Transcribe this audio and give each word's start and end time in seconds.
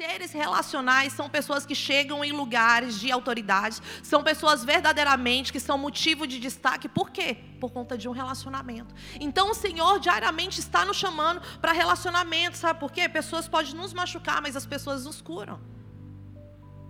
Seres 0.00 0.32
relacionais 0.32 1.12
são 1.12 1.28
pessoas 1.28 1.66
que 1.66 1.74
chegam 1.74 2.24
em 2.24 2.32
lugares 2.32 2.98
de 2.98 3.12
autoridade, 3.12 3.82
são 4.02 4.22
pessoas 4.22 4.64
verdadeiramente 4.64 5.52
que 5.52 5.60
são 5.60 5.76
motivo 5.76 6.26
de 6.26 6.40
destaque. 6.40 6.88
Por 6.88 7.10
quê? 7.10 7.36
Por 7.60 7.70
conta 7.70 7.98
de 7.98 8.08
um 8.08 8.12
relacionamento. 8.12 8.94
Então 9.20 9.50
o 9.50 9.54
Senhor 9.54 10.00
diariamente 10.00 10.58
está 10.58 10.86
nos 10.86 10.96
chamando 10.96 11.42
para 11.60 11.72
relacionamento, 11.72 12.56
sabe 12.56 12.80
por 12.80 12.90
quê? 12.90 13.10
Pessoas 13.10 13.46
podem 13.46 13.74
nos 13.74 13.92
machucar, 13.92 14.40
mas 14.40 14.56
as 14.56 14.64
pessoas 14.64 15.04
nos 15.04 15.20
curam. 15.20 15.60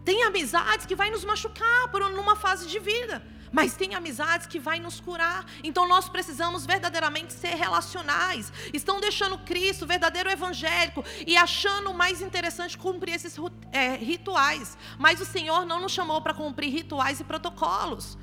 Tem 0.04 0.22
amizades 0.22 0.86
que 0.86 0.94
vai 0.94 1.10
nos 1.10 1.24
machucar 1.24 1.88
por 1.90 2.08
numa 2.10 2.36
fase 2.36 2.68
de 2.68 2.78
vida 2.78 3.20
mas 3.52 3.74
tem 3.74 3.94
amizades 3.94 4.46
que 4.46 4.58
vai 4.58 4.80
nos 4.80 5.00
curar. 5.00 5.44
Então 5.62 5.86
nós 5.86 6.08
precisamos 6.08 6.64
verdadeiramente 6.64 7.32
ser 7.32 7.54
relacionais. 7.54 8.52
Estão 8.72 9.00
deixando 9.00 9.38
Cristo, 9.38 9.86
verdadeiro 9.86 10.30
evangélico, 10.30 11.04
e 11.26 11.36
achando 11.36 11.92
mais 11.92 12.20
interessante 12.22 12.78
cumprir 12.78 13.14
esses 13.14 13.36
é, 13.72 13.96
rituais. 13.96 14.76
Mas 14.98 15.20
o 15.20 15.24
Senhor 15.24 15.64
não 15.66 15.80
nos 15.80 15.92
chamou 15.92 16.20
para 16.20 16.34
cumprir 16.34 16.70
rituais 16.70 17.20
e 17.20 17.24
protocolos, 17.24 18.16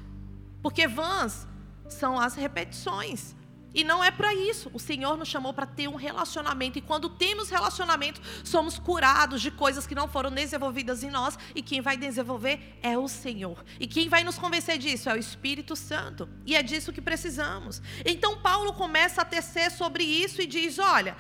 porque 0.62 0.88
vãs 0.88 1.48
são 1.88 2.20
as 2.20 2.36
repetições. 2.36 3.37
E 3.78 3.84
não 3.84 4.04
é 4.04 4.10
para 4.10 4.34
isso. 4.34 4.72
O 4.74 4.80
Senhor 4.80 5.16
nos 5.16 5.28
chamou 5.28 5.54
para 5.54 5.68
ter 5.68 5.88
um 5.88 5.94
relacionamento. 5.94 6.80
E 6.80 6.82
quando 6.82 7.10
temos 7.10 7.52
relacionamento, 7.52 8.20
somos 8.44 8.80
curados 8.80 9.40
de 9.40 9.52
coisas 9.52 9.86
que 9.86 9.94
não 9.94 10.08
foram 10.08 10.32
desenvolvidas 10.32 11.04
em 11.04 11.12
nós. 11.12 11.38
E 11.54 11.62
quem 11.62 11.80
vai 11.80 11.96
desenvolver 11.96 12.76
é 12.82 12.98
o 12.98 13.08
Senhor. 13.08 13.64
E 13.80 13.86
quem 13.86 14.10
vai 14.10 14.24
nos 14.24 14.36
convencer 14.36 14.80
disso 14.80 15.12
é 15.12 15.14
o 15.14 15.18
Espírito 15.18 15.76
Santo. 15.76 16.28
E 16.44 16.56
é 16.56 16.64
disso 16.64 16.92
que 16.92 17.00
precisamos. 17.00 17.80
Então 18.04 18.40
Paulo 18.40 18.74
começa 18.74 19.22
a 19.22 19.26
tecer 19.26 19.70
sobre 19.70 20.04
isso 20.04 20.42
e 20.42 20.48
diz: 20.48 20.80
olha. 20.80 21.16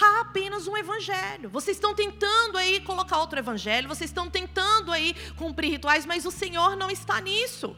Há 0.00 0.20
apenas 0.20 0.68
um 0.68 0.76
evangelho. 0.76 1.50
Vocês 1.50 1.76
estão 1.76 1.92
tentando 1.92 2.56
aí 2.56 2.78
colocar 2.82 3.18
outro 3.18 3.40
evangelho, 3.40 3.88
vocês 3.88 4.08
estão 4.08 4.30
tentando 4.30 4.92
aí 4.92 5.16
cumprir 5.36 5.68
rituais, 5.68 6.06
mas 6.06 6.24
o 6.24 6.30
Senhor 6.30 6.76
não 6.76 6.88
está 6.88 7.20
nisso. 7.20 7.76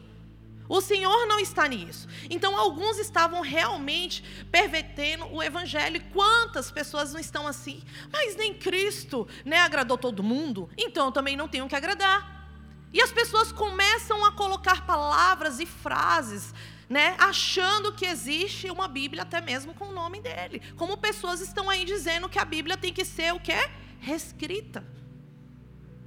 O 0.67 0.79
Senhor 0.79 1.27
não 1.27 1.39
está 1.39 1.67
nisso. 1.67 2.07
Então, 2.29 2.57
alguns 2.57 2.97
estavam 2.97 3.41
realmente 3.41 4.23
pervertendo 4.51 5.25
o 5.27 5.43
evangelho. 5.43 6.01
Quantas 6.11 6.71
pessoas 6.71 7.11
não 7.13 7.19
estão 7.19 7.47
assim? 7.47 7.83
Mas 8.11 8.35
nem 8.35 8.53
Cristo 8.53 9.27
né, 9.43 9.59
agradou 9.59 9.97
todo 9.97 10.23
mundo, 10.23 10.69
então 10.77 11.07
eu 11.07 11.11
também 11.11 11.35
não 11.35 11.47
tenho 11.47 11.67
que 11.67 11.75
agradar. 11.75 12.47
E 12.93 13.01
as 13.01 13.11
pessoas 13.11 13.51
começam 13.51 14.23
a 14.23 14.31
colocar 14.31 14.85
palavras 14.85 15.59
e 15.59 15.65
frases, 15.65 16.53
né, 16.87 17.15
achando 17.17 17.91
que 17.91 18.05
existe 18.05 18.69
uma 18.69 18.87
Bíblia 18.87 19.23
até 19.23 19.41
mesmo 19.41 19.73
com 19.73 19.85
o 19.85 19.93
nome 19.93 20.21
dele. 20.21 20.61
Como 20.77 20.95
pessoas 20.97 21.41
estão 21.41 21.69
aí 21.69 21.85
dizendo 21.85 22.29
que 22.29 22.37
a 22.37 22.45
Bíblia 22.45 22.77
tem 22.77 22.93
que 22.93 23.03
ser 23.03 23.33
o 23.33 23.39
quê? 23.39 23.69
Reescrita. 23.99 24.85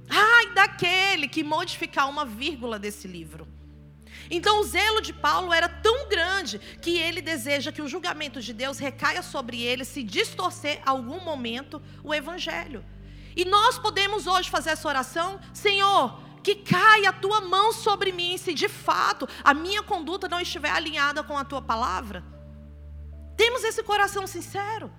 Ai, 0.09 0.53
daquele 0.53 1.27
que 1.27 1.43
modificar 1.43 2.09
uma 2.09 2.25
vírgula 2.25 2.79
desse 2.79 3.07
livro. 3.07 3.45
Então 4.29 4.59
o 4.59 4.63
zelo 4.63 5.01
de 5.01 5.13
Paulo 5.13 5.53
era 5.53 5.69
tão 5.69 6.07
grande 6.09 6.59
que 6.81 6.97
ele 6.97 7.21
deseja 7.21 7.71
que 7.71 7.81
o 7.81 7.87
julgamento 7.87 8.41
de 8.41 8.53
Deus 8.53 8.77
recaia 8.77 9.21
sobre 9.21 9.61
ele 9.61 9.85
se 9.85 10.03
distorcer 10.03 10.81
algum 10.85 11.19
momento 11.19 11.81
o 12.03 12.13
evangelho. 12.13 12.83
E 13.35 13.45
nós 13.45 13.77
podemos 13.77 14.25
hoje 14.25 14.49
fazer 14.49 14.71
essa 14.71 14.87
oração, 14.87 15.39
Senhor, 15.53 16.19
que 16.43 16.55
caia 16.55 17.09
a 17.09 17.13
tua 17.13 17.41
mão 17.41 17.71
sobre 17.71 18.11
mim 18.11 18.37
se 18.37 18.53
de 18.53 18.67
fato 18.67 19.27
a 19.43 19.53
minha 19.53 19.83
conduta 19.83 20.27
não 20.27 20.39
estiver 20.39 20.71
alinhada 20.71 21.23
com 21.23 21.37
a 21.37 21.45
tua 21.45 21.61
palavra. 21.61 22.23
Temos 23.35 23.63
esse 23.63 23.83
coração 23.83 24.25
sincero. 24.25 24.91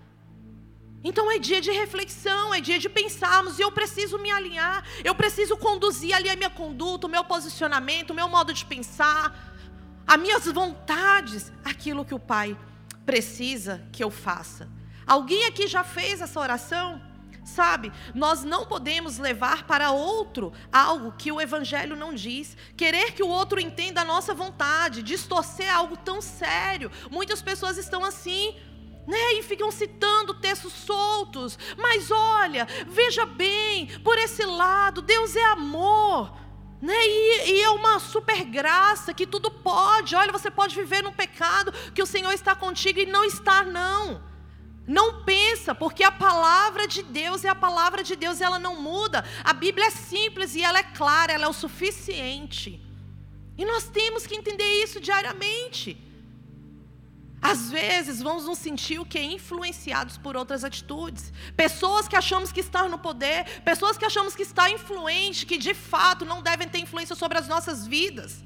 Então 1.02 1.30
é 1.30 1.38
dia 1.38 1.60
de 1.60 1.70
reflexão, 1.70 2.52
é 2.52 2.60
dia 2.60 2.78
de 2.78 2.88
pensarmos, 2.88 3.58
e 3.58 3.62
eu 3.62 3.70
preciso 3.70 4.18
me 4.18 4.30
alinhar, 4.30 4.84
eu 5.04 5.14
preciso 5.14 5.56
conduzir 5.56 6.14
ali 6.14 6.28
a 6.28 6.36
minha 6.36 6.50
conduta, 6.50 7.06
o 7.06 7.10
meu 7.10 7.24
posicionamento, 7.24 8.10
o 8.10 8.14
meu 8.14 8.28
modo 8.28 8.52
de 8.52 8.64
pensar, 8.64 9.54
as 10.06 10.18
minhas 10.18 10.44
vontades, 10.46 11.52
aquilo 11.64 12.04
que 12.04 12.14
o 12.14 12.18
Pai 12.18 12.56
precisa 13.06 13.86
que 13.92 14.02
eu 14.02 14.10
faça. 14.10 14.68
Alguém 15.06 15.46
aqui 15.46 15.66
já 15.66 15.84
fez 15.84 16.20
essa 16.20 16.40
oração? 16.40 17.00
Sabe, 17.44 17.90
nós 18.14 18.44
não 18.44 18.66
podemos 18.66 19.16
levar 19.16 19.66
para 19.66 19.90
outro 19.90 20.52
algo 20.70 21.12
que 21.12 21.32
o 21.32 21.40
Evangelho 21.40 21.96
não 21.96 22.12
diz, 22.12 22.54
querer 22.76 23.12
que 23.12 23.22
o 23.22 23.28
outro 23.28 23.58
entenda 23.58 24.02
a 24.02 24.04
nossa 24.04 24.34
vontade, 24.34 25.02
distorcer 25.02 25.74
algo 25.74 25.96
tão 25.96 26.20
sério. 26.20 26.92
Muitas 27.10 27.40
pessoas 27.40 27.78
estão 27.78 28.04
assim, 28.04 28.54
né? 29.08 29.32
E 29.38 29.42
ficam 29.42 29.70
citando 29.70 30.34
textos 30.34 30.74
soltos. 30.74 31.58
Mas 31.78 32.10
olha, 32.10 32.68
veja 32.86 33.24
bem, 33.24 33.86
por 34.04 34.18
esse 34.18 34.44
lado, 34.44 35.00
Deus 35.00 35.34
é 35.34 35.44
amor. 35.44 36.30
Né? 36.80 36.94
E, 36.94 37.52
e, 37.52 37.62
é 37.62 37.70
uma 37.70 37.98
super 37.98 38.44
graça 38.44 39.14
que 39.14 39.26
tudo 39.26 39.50
pode. 39.50 40.14
Olha, 40.14 40.30
você 40.30 40.50
pode 40.50 40.76
viver 40.76 41.02
no 41.02 41.10
pecado, 41.10 41.72
que 41.94 42.02
o 42.02 42.06
Senhor 42.06 42.32
está 42.32 42.54
contigo 42.54 43.00
e 43.00 43.06
não 43.06 43.24
está, 43.24 43.62
não. 43.62 44.22
Não 44.86 45.24
pensa, 45.24 45.74
porque 45.74 46.04
a 46.04 46.12
palavra 46.12 46.86
de 46.86 47.02
Deus 47.02 47.46
é 47.46 47.48
a 47.48 47.54
palavra 47.54 48.02
de 48.02 48.14
Deus, 48.14 48.42
ela 48.42 48.58
não 48.58 48.76
muda. 48.76 49.24
A 49.42 49.54
Bíblia 49.54 49.86
é 49.86 49.90
simples 49.90 50.54
e 50.54 50.62
ela 50.62 50.80
é 50.80 50.82
clara, 50.82 51.32
ela 51.32 51.46
é 51.46 51.48
o 51.48 51.54
suficiente. 51.54 52.78
E 53.56 53.64
nós 53.64 53.84
temos 53.84 54.26
que 54.26 54.36
entender 54.36 54.82
isso 54.82 55.00
diariamente. 55.00 56.07
Às 57.40 57.70
vezes 57.70 58.20
vamos 58.20 58.46
nos 58.46 58.58
sentir 58.58 58.98
o 58.98 59.06
que 59.06 59.20
influenciados 59.20 60.18
por 60.18 60.36
outras 60.36 60.64
atitudes. 60.64 61.32
Pessoas 61.56 62.08
que 62.08 62.16
achamos 62.16 62.50
que 62.50 62.60
estão 62.60 62.88
no 62.88 62.98
poder, 62.98 63.44
pessoas 63.62 63.96
que 63.96 64.04
achamos 64.04 64.34
que 64.34 64.42
está 64.42 64.68
influente, 64.70 65.46
que 65.46 65.56
de 65.56 65.74
fato 65.74 66.24
não 66.24 66.42
devem 66.42 66.68
ter 66.68 66.78
influência 66.78 67.14
sobre 67.14 67.38
as 67.38 67.46
nossas 67.46 67.86
vidas. 67.86 68.42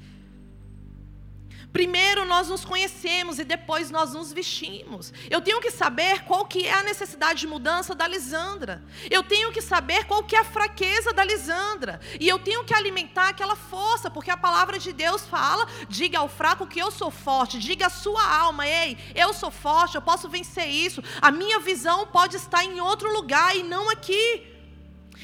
Primeiro 1.73 2.23
nós 2.23 2.49
nos 2.49 2.63
conhecemos 2.63 3.39
e 3.39 3.43
depois 3.43 3.89
nós 3.89 4.13
nos 4.13 4.31
vestimos. 4.31 5.11
Eu 5.27 5.41
tenho 5.41 5.59
que 5.59 5.71
saber 5.71 6.23
qual 6.23 6.45
que 6.45 6.67
é 6.67 6.73
a 6.73 6.83
necessidade 6.83 7.39
de 7.39 7.47
mudança 7.47 7.95
da 7.95 8.07
Lisandra. 8.07 8.79
Eu 9.09 9.23
tenho 9.23 9.51
que 9.51 9.59
saber 9.59 10.05
qual 10.05 10.23
que 10.23 10.35
é 10.35 10.39
a 10.39 10.43
fraqueza 10.43 11.11
da 11.11 11.23
Lisandra. 11.23 11.99
E 12.19 12.29
eu 12.29 12.37
tenho 12.37 12.63
que 12.63 12.75
alimentar 12.75 13.29
aquela 13.29 13.55
força, 13.55 14.11
porque 14.11 14.29
a 14.29 14.37
palavra 14.37 14.77
de 14.77 14.93
Deus 14.93 15.25
fala: 15.25 15.67
diga 15.89 16.19
ao 16.19 16.29
fraco 16.29 16.67
que 16.67 16.79
eu 16.79 16.91
sou 16.91 17.09
forte, 17.09 17.57
diga 17.57 17.87
à 17.87 17.89
sua 17.89 18.23
alma, 18.23 18.67
ei, 18.67 18.95
eu 19.15 19.33
sou 19.33 19.49
forte, 19.49 19.95
eu 19.95 20.01
posso 20.01 20.29
vencer 20.29 20.67
isso. 20.67 21.03
A 21.19 21.31
minha 21.31 21.59
visão 21.59 22.05
pode 22.05 22.35
estar 22.35 22.63
em 22.63 22.79
outro 22.81 23.11
lugar 23.11 23.55
e 23.57 23.63
não 23.63 23.89
aqui. 23.89 24.47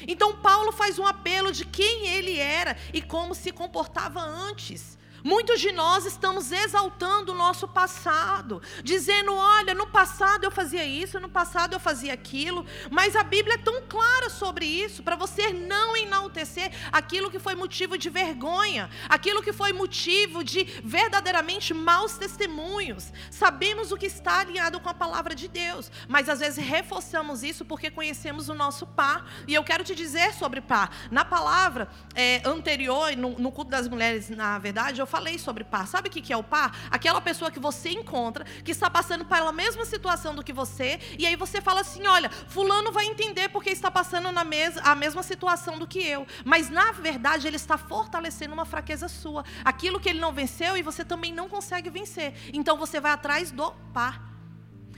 Então 0.08 0.36
Paulo 0.36 0.72
faz 0.72 0.98
um 0.98 1.06
apelo 1.06 1.52
de 1.52 1.64
quem 1.64 2.08
ele 2.08 2.38
era 2.38 2.76
e 2.92 3.00
como 3.00 3.36
se 3.36 3.52
comportava 3.52 4.20
antes. 4.20 4.98
Muitos 5.22 5.60
de 5.60 5.72
nós 5.72 6.06
estamos 6.06 6.50
exaltando 6.50 7.32
o 7.32 7.34
nosso 7.36 7.68
passado, 7.68 8.62
dizendo: 8.82 9.34
olha, 9.34 9.74
no 9.74 9.86
passado 9.86 10.44
eu 10.44 10.50
fazia 10.50 10.84
isso, 10.84 11.20
no 11.20 11.28
passado 11.28 11.74
eu 11.74 11.80
fazia 11.80 12.12
aquilo, 12.12 12.64
mas 12.90 13.14
a 13.14 13.22
Bíblia 13.22 13.54
é 13.54 13.58
tão 13.58 13.82
clara 13.88 14.30
sobre 14.30 14.64
isso, 14.64 15.02
para 15.02 15.16
você 15.16 15.52
não 15.52 15.96
enaltecer 15.96 16.72
aquilo 16.90 17.30
que 17.30 17.38
foi 17.38 17.54
motivo 17.54 17.98
de 17.98 18.08
vergonha, 18.08 18.88
aquilo 19.08 19.42
que 19.42 19.52
foi 19.52 19.72
motivo 19.72 20.42
de 20.42 20.64
verdadeiramente 20.82 21.74
maus 21.74 22.16
testemunhos. 22.16 23.12
Sabemos 23.30 23.92
o 23.92 23.96
que 23.96 24.06
está 24.06 24.40
alinhado 24.40 24.80
com 24.80 24.88
a 24.88 24.94
palavra 24.94 25.34
de 25.34 25.48
Deus, 25.48 25.90
mas 26.08 26.28
às 26.28 26.40
vezes 26.40 26.64
reforçamos 26.64 27.42
isso 27.42 27.64
porque 27.64 27.90
conhecemos 27.90 28.48
o 28.48 28.54
nosso 28.54 28.86
par, 28.86 29.30
e 29.46 29.54
eu 29.54 29.64
quero 29.64 29.84
te 29.84 29.94
dizer 29.94 30.32
sobre 30.34 30.60
par. 30.60 30.90
Na 31.10 31.24
palavra 31.24 31.88
é, 32.14 32.40
anterior, 32.44 33.14
no, 33.16 33.38
no 33.38 33.52
culto 33.52 33.70
das 33.70 33.88
mulheres, 33.88 34.30
na 34.30 34.58
verdade, 34.58 35.00
eu 35.00 35.06
falei 35.10 35.38
sobre 35.38 35.64
par. 35.64 35.86
Sabe 35.86 36.08
o 36.08 36.12
que 36.12 36.32
é 36.32 36.36
o 36.36 36.42
par? 36.42 36.74
Aquela 36.90 37.20
pessoa 37.20 37.50
que 37.50 37.58
você 37.58 37.90
encontra, 37.90 38.44
que 38.64 38.70
está 38.70 38.88
passando 38.88 39.24
pela 39.24 39.52
mesma 39.52 39.84
situação 39.84 40.34
do 40.34 40.44
que 40.44 40.52
você, 40.52 41.00
e 41.18 41.26
aí 41.26 41.36
você 41.36 41.60
fala 41.60 41.80
assim: 41.80 42.06
olha, 42.06 42.30
Fulano 42.30 42.92
vai 42.92 43.06
entender 43.06 43.48
porque 43.48 43.70
está 43.70 43.90
passando 43.90 44.30
na 44.30 44.44
mes 44.44 44.76
a 44.78 44.94
mesma 44.94 45.22
situação 45.22 45.78
do 45.78 45.86
que 45.86 45.98
eu. 45.98 46.26
Mas 46.44 46.70
na 46.70 46.92
verdade 46.92 47.46
ele 47.46 47.56
está 47.56 47.76
fortalecendo 47.76 48.54
uma 48.54 48.64
fraqueza 48.64 49.08
sua. 49.08 49.44
Aquilo 49.64 50.00
que 50.00 50.08
ele 50.08 50.20
não 50.20 50.32
venceu 50.32 50.76
e 50.76 50.82
você 50.82 51.04
também 51.04 51.32
não 51.32 51.48
consegue 51.48 51.90
vencer. 51.90 52.32
Então 52.52 52.76
você 52.76 53.00
vai 53.00 53.12
atrás 53.12 53.50
do 53.50 53.72
par. 53.92 54.29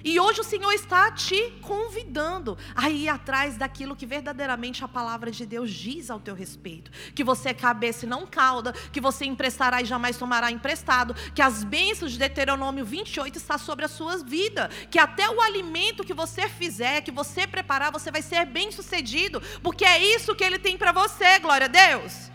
E 0.04 0.18
hoje 0.18 0.40
o 0.40 0.44
Senhor 0.44 0.72
está 0.72 1.10
te 1.10 1.52
convidando 1.62 2.58
a 2.74 2.90
ir 2.90 3.08
atrás 3.08 3.56
daquilo 3.56 3.94
que 3.94 4.06
verdadeiramente 4.06 4.84
a 4.84 4.88
palavra 4.88 5.30
de 5.30 5.46
Deus 5.46 5.70
diz 5.70 6.10
ao 6.10 6.20
teu 6.20 6.34
respeito. 6.34 6.90
Que 7.14 7.22
você 7.22 7.50
é 7.50 7.54
cabeça 7.54 8.04
e 8.04 8.08
não 8.08 8.26
cauda, 8.26 8.72
que 8.92 9.00
você 9.00 9.24
emprestará 9.24 9.80
e 9.80 9.84
jamais 9.84 10.16
tomará 10.16 10.50
emprestado, 10.50 11.14
que 11.34 11.42
as 11.42 11.64
bênçãos 11.64 12.12
de 12.12 12.18
Deuteronômio 12.18 12.84
28 12.84 13.36
está 13.36 13.58
sobre 13.58 13.84
a 13.84 13.88
sua 13.88 14.18
vida, 14.18 14.68
que 14.90 14.98
até 14.98 15.28
o 15.28 15.40
alimento 15.40 16.04
que 16.04 16.14
você 16.14 16.48
fizer, 16.48 17.02
que 17.02 17.10
você 17.10 17.46
preparar, 17.46 17.92
você 17.92 18.10
vai 18.10 18.22
ser 18.22 18.44
bem 18.46 18.70
sucedido, 18.70 19.40
porque 19.62 19.84
é 19.84 20.02
isso 20.14 20.34
que 20.34 20.44
ele 20.44 20.58
tem 20.58 20.76
para 20.76 20.92
você, 20.92 21.38
glória 21.38 21.66
a 21.66 21.68
Deus. 21.68 22.30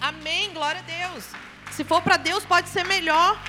Amém, 0.00 0.52
glória 0.52 0.80
a 0.80 0.82
Deus. 0.82 1.24
Se 1.72 1.84
for 1.84 2.02
para 2.02 2.16
Deus, 2.16 2.44
pode 2.44 2.68
ser 2.68 2.84
melhor. 2.84 3.40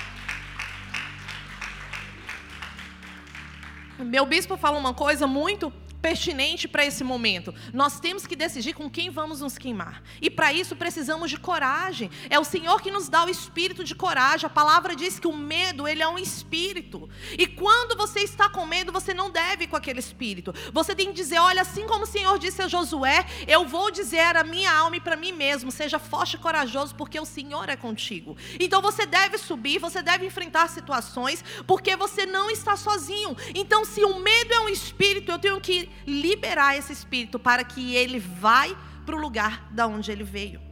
Meu 4.04 4.26
bispo 4.26 4.56
fala 4.56 4.78
uma 4.78 4.94
coisa 4.94 5.26
muito 5.26 5.72
pertinente 6.00 6.66
para 6.66 6.84
esse 6.84 7.04
momento. 7.04 7.54
Nós 7.72 8.00
temos 8.00 8.26
que 8.26 8.34
decidir 8.34 8.74
com 8.74 8.90
quem 8.90 9.10
vamos 9.10 9.40
nos 9.40 9.58
queimar. 9.58 10.02
E 10.20 10.30
para 10.30 10.52
isso 10.52 10.74
precisamos 10.74 11.30
de 11.30 11.38
coragem. 11.38 12.10
É 12.28 12.38
o 12.38 12.44
Senhor 12.44 12.80
que 12.80 12.90
nos 12.90 13.08
dá 13.08 13.24
o 13.24 13.28
espírito 13.28 13.84
de 13.84 13.94
coragem. 13.94 14.46
A 14.46 14.50
palavra 14.50 14.96
diz 14.96 15.18
que 15.18 15.26
o 15.26 15.36
medo, 15.36 15.86
ele 15.86 16.02
é 16.02 16.08
um 16.08 16.18
espírito. 16.18 17.08
E 17.38 17.46
quando 17.46 17.96
você 17.96 18.20
está 18.20 18.48
com 18.48 18.64
medo, 18.66 18.92
você 18.92 19.12
não 19.12 19.30
deve 19.30 19.64
ir 19.64 19.68
com 19.68 19.76
aquele 19.76 20.00
espírito. 20.00 20.54
Você 20.72 20.94
tem 20.94 21.08
que 21.08 21.12
dizer, 21.12 21.38
olha, 21.38 21.62
assim 21.62 21.86
como 21.86 22.04
o 22.04 22.06
Senhor 22.06 22.38
disse 22.38 22.62
a 22.62 22.68
Josué, 22.68 23.26
eu 23.46 23.66
vou 23.66 23.90
dizer 23.90 24.36
a 24.36 24.44
minha 24.44 24.72
alma 24.72 24.96
e 24.96 25.00
para 25.00 25.16
mim 25.16 25.32
mesmo, 25.32 25.70
seja 25.70 25.98
forte 25.98 26.34
e 26.34 26.38
corajoso, 26.38 26.94
porque 26.94 27.20
o 27.20 27.24
Senhor 27.26 27.68
é 27.68 27.76
contigo. 27.76 28.36
Então 28.58 28.80
você 28.80 29.04
deve 29.04 29.36
subir, 29.38 29.78
você 29.78 30.02
deve 30.02 30.26
enfrentar 30.26 30.68
situações, 30.68 31.44
porque 31.66 31.96
você 31.96 32.24
não 32.24 32.50
está 32.50 32.76
sozinho. 32.76 33.36
Então 33.54 33.84
se 33.84 34.02
o 34.04 34.18
medo 34.18 34.52
é 34.52 34.60
um 34.60 34.68
espírito, 34.68 35.30
eu 35.32 35.38
tenho 35.38 35.60
que 35.60 35.89
liberar 36.06 36.76
esse 36.76 36.92
espírito 36.92 37.38
para 37.38 37.64
que 37.64 37.94
ele 37.94 38.18
vai 38.18 38.76
para 39.04 39.16
o 39.16 39.18
lugar 39.18 39.68
da 39.72 39.86
onde 39.86 40.10
ele 40.10 40.24
veio. 40.24 40.70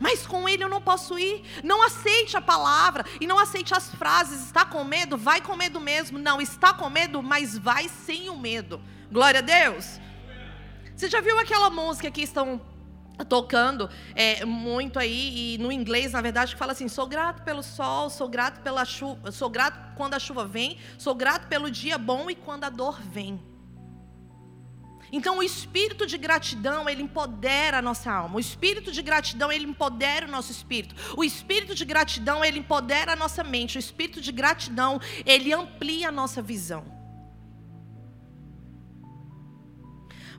Mas 0.00 0.26
com 0.26 0.48
ele 0.48 0.64
eu 0.64 0.68
não 0.68 0.80
posso 0.80 1.18
ir. 1.18 1.44
Não 1.62 1.82
aceite 1.82 2.34
a 2.34 2.40
palavra 2.40 3.04
e 3.20 3.26
não 3.26 3.38
aceite 3.38 3.74
as 3.74 3.94
frases. 3.94 4.46
Está 4.46 4.64
com 4.64 4.82
medo? 4.82 5.16
Vai 5.16 5.42
com 5.42 5.54
medo 5.54 5.78
mesmo. 5.78 6.18
Não, 6.18 6.40
está 6.40 6.72
com 6.72 6.88
medo, 6.88 7.22
mas 7.22 7.56
vai 7.58 7.86
sem 7.88 8.30
o 8.30 8.36
medo. 8.36 8.80
Glória 9.12 9.40
a 9.40 9.42
Deus. 9.42 10.00
Você 10.96 11.08
já 11.08 11.20
viu 11.20 11.38
aquela 11.38 11.68
música 11.68 12.10
que 12.10 12.22
estão 12.22 12.60
tocando 13.28 13.90
é, 14.14 14.46
muito 14.46 14.98
aí 14.98 15.54
e 15.54 15.58
no 15.58 15.70
inglês 15.70 16.12
na 16.12 16.22
verdade 16.22 16.54
que 16.54 16.58
fala 16.58 16.72
assim 16.72 16.88
sou 16.88 17.06
grato 17.06 17.42
pelo 17.42 17.62
sol 17.62 18.08
sou 18.08 18.26
grato 18.26 18.62
pela 18.62 18.82
chuva 18.82 19.30
sou 19.30 19.50
grato 19.50 19.94
quando 19.94 20.14
a 20.14 20.18
chuva 20.18 20.46
vem 20.46 20.78
sou 20.96 21.14
grato 21.14 21.46
pelo 21.46 21.70
dia 21.70 21.98
bom 21.98 22.30
e 22.30 22.34
quando 22.34 22.64
a 22.64 22.70
dor 22.70 22.98
vem 23.02 23.38
então 25.12 25.38
o 25.38 25.42
espírito 25.42 26.06
de 26.06 26.16
gratidão, 26.16 26.88
ele 26.88 27.02
empodera 27.02 27.78
a 27.78 27.82
nossa 27.82 28.12
alma. 28.12 28.36
O 28.36 28.40
espírito 28.40 28.92
de 28.92 29.02
gratidão, 29.02 29.50
ele 29.50 29.66
empodera 29.66 30.26
o 30.26 30.30
nosso 30.30 30.52
espírito. 30.52 30.94
O 31.16 31.24
espírito 31.24 31.74
de 31.74 31.84
gratidão, 31.84 32.44
ele 32.44 32.58
empodera 32.60 33.12
a 33.12 33.16
nossa 33.16 33.42
mente. 33.42 33.76
O 33.76 33.80
espírito 33.80 34.20
de 34.20 34.30
gratidão, 34.30 35.00
ele 35.26 35.52
amplia 35.52 36.08
a 36.08 36.12
nossa 36.12 36.40
visão. 36.40 37.00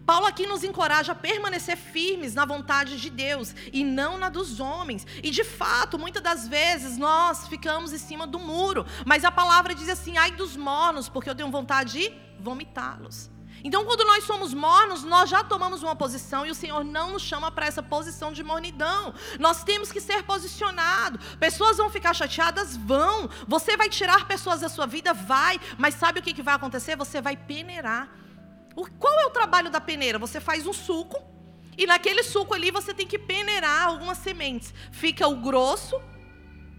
Paulo 0.06 0.26
aqui 0.26 0.48
nos 0.48 0.64
encoraja 0.64 1.12
a 1.12 1.16
permanecer 1.16 1.78
firmes 1.78 2.34
na 2.34 2.44
vontade 2.44 3.00
de 3.00 3.10
Deus 3.10 3.56
e 3.72 3.84
não 3.84 4.18
na 4.18 4.30
dos 4.30 4.60
homens. 4.60 5.06
E 5.22 5.30
de 5.30 5.44
fato, 5.44 5.98
muitas 5.98 6.24
das 6.24 6.48
vezes 6.48 6.98
nós 6.98 7.48
ficamos 7.48 7.94
em 7.94 7.98
cima 7.98 8.26
do 8.26 8.40
muro, 8.40 8.86
mas 9.06 9.24
a 9.24 9.32
palavra 9.32 9.76
diz 9.76 9.88
assim: 9.88 10.18
ai 10.18 10.32
dos 10.32 10.58
mornos, 10.58 11.08
porque 11.08 11.30
eu 11.30 11.36
tenho 11.36 11.52
vontade 11.52 12.00
de 12.00 12.14
vomitá-los. 12.40 13.30
Então, 13.64 13.86
quando 13.86 14.04
nós 14.06 14.24
somos 14.24 14.54
mornos, 14.54 15.04
nós 15.04 15.30
já 15.30 15.44
tomamos 15.44 15.84
uma 15.84 15.96
posição 15.96 16.46
e 16.46 16.52
o 16.52 16.56
Senhor 16.56 16.84
não 16.84 17.12
nos 17.12 17.22
chama 17.22 17.52
para 17.52 17.66
essa 17.66 17.84
posição 17.84 18.32
de 18.32 18.44
mornidão. 18.44 19.14
Nós 19.40 19.64
temos 19.64 19.92
que 19.92 20.02
ser 20.02 20.24
posicionados. 20.24 21.24
Pessoas 21.36 21.78
vão 21.78 21.90
ficar 21.90 22.14
chateadas? 22.14 22.76
Vão. 22.76 23.30
Você 23.48 23.78
vai 23.78 23.90
tirar 23.90 24.28
pessoas 24.28 24.62
da 24.62 24.70
sua 24.70 24.88
vida? 24.88 25.14
Vai. 25.14 25.60
Mas 25.78 25.96
sabe 25.96 26.20
o 26.20 26.24
que, 26.24 26.34
que 26.34 26.42
vai 26.42 26.56
acontecer? 26.56 26.96
Você 26.96 27.22
vai 27.22 27.38
peneirar. 27.38 28.10
O, 28.76 28.90
qual 28.90 29.20
é 29.20 29.26
o 29.26 29.32
trabalho 29.32 29.70
da 29.70 29.80
peneira? 29.82 30.18
Você 30.18 30.40
faz 30.40 30.66
um 30.66 30.74
suco 30.74 31.22
e 31.78 31.86
naquele 31.86 32.24
suco 32.24 32.54
ali 32.54 32.72
você 32.72 32.94
tem 32.94 33.06
que 33.06 33.20
peneirar 33.20 33.88
algumas 33.88 34.18
sementes. 34.18 34.74
Fica 34.92 35.28
o 35.28 35.36
grosso, 35.36 36.02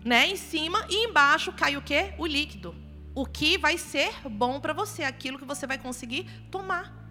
né, 0.04 0.26
em 0.26 0.36
cima 0.36 0.84
e 0.88 1.06
embaixo 1.06 1.52
cai 1.52 1.76
o 1.76 1.82
quê? 1.82 2.14
O 2.18 2.26
líquido 2.26 2.74
o 3.14 3.26
que 3.26 3.58
vai 3.58 3.76
ser 3.76 4.12
bom 4.28 4.60
para 4.60 4.72
você, 4.72 5.02
aquilo 5.02 5.38
que 5.38 5.44
você 5.44 5.66
vai 5.66 5.78
conseguir 5.78 6.28
tomar. 6.50 7.01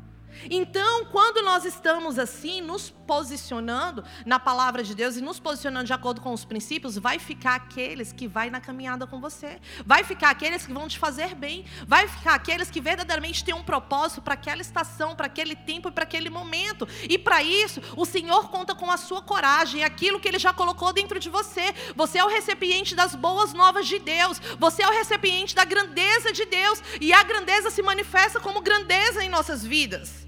Então, 0.49 1.05
quando 1.05 1.43
nós 1.43 1.65
estamos 1.65 2.17
assim, 2.17 2.61
nos 2.61 2.89
posicionando 2.89 4.03
na 4.25 4.39
palavra 4.39 4.83
de 4.83 4.95
Deus 4.95 5.17
e 5.17 5.21
nos 5.21 5.39
posicionando 5.39 5.85
de 5.85 5.93
acordo 5.93 6.21
com 6.21 6.31
os 6.33 6.45
princípios, 6.45 6.97
vai 6.97 7.19
ficar 7.19 7.55
aqueles 7.55 8.13
que 8.13 8.27
vai 8.27 8.49
na 8.49 8.61
caminhada 8.61 9.05
com 9.05 9.19
você. 9.19 9.59
Vai 9.85 10.03
ficar 10.03 10.29
aqueles 10.29 10.65
que 10.65 10.73
vão 10.73 10.87
te 10.87 10.97
fazer 10.97 11.35
bem. 11.35 11.65
Vai 11.87 12.07
ficar 12.07 12.35
aqueles 12.35 12.69
que 12.69 12.79
verdadeiramente 12.79 13.43
têm 13.43 13.53
um 13.53 13.63
propósito 13.63 14.21
para 14.21 14.35
aquela 14.35 14.61
estação, 14.61 15.15
para 15.15 15.27
aquele 15.27 15.55
tempo 15.55 15.89
e 15.89 15.91
para 15.91 16.03
aquele 16.03 16.29
momento. 16.29 16.87
E 17.09 17.17
para 17.17 17.43
isso, 17.43 17.81
o 17.97 18.05
Senhor 18.05 18.49
conta 18.49 18.73
com 18.73 18.89
a 18.89 18.97
sua 18.97 19.21
coragem, 19.21 19.83
aquilo 19.83 20.19
que 20.19 20.27
ele 20.27 20.39
já 20.39 20.53
colocou 20.53 20.93
dentro 20.93 21.19
de 21.19 21.29
você. 21.29 21.73
Você 21.95 22.17
é 22.17 22.23
o 22.23 22.29
recipiente 22.29 22.95
das 22.95 23.15
boas 23.15 23.53
novas 23.53 23.87
de 23.87 23.99
Deus. 23.99 24.39
Você 24.57 24.83
é 24.83 24.87
o 24.87 24.91
recipiente 24.91 25.53
da 25.53 25.65
grandeza 25.65 26.31
de 26.31 26.45
Deus, 26.45 26.81
e 26.99 27.13
a 27.13 27.23
grandeza 27.23 27.69
se 27.69 27.81
manifesta 27.81 28.39
como 28.39 28.61
grandeza 28.61 29.23
em 29.23 29.29
nossas 29.29 29.65
vidas. 29.65 30.20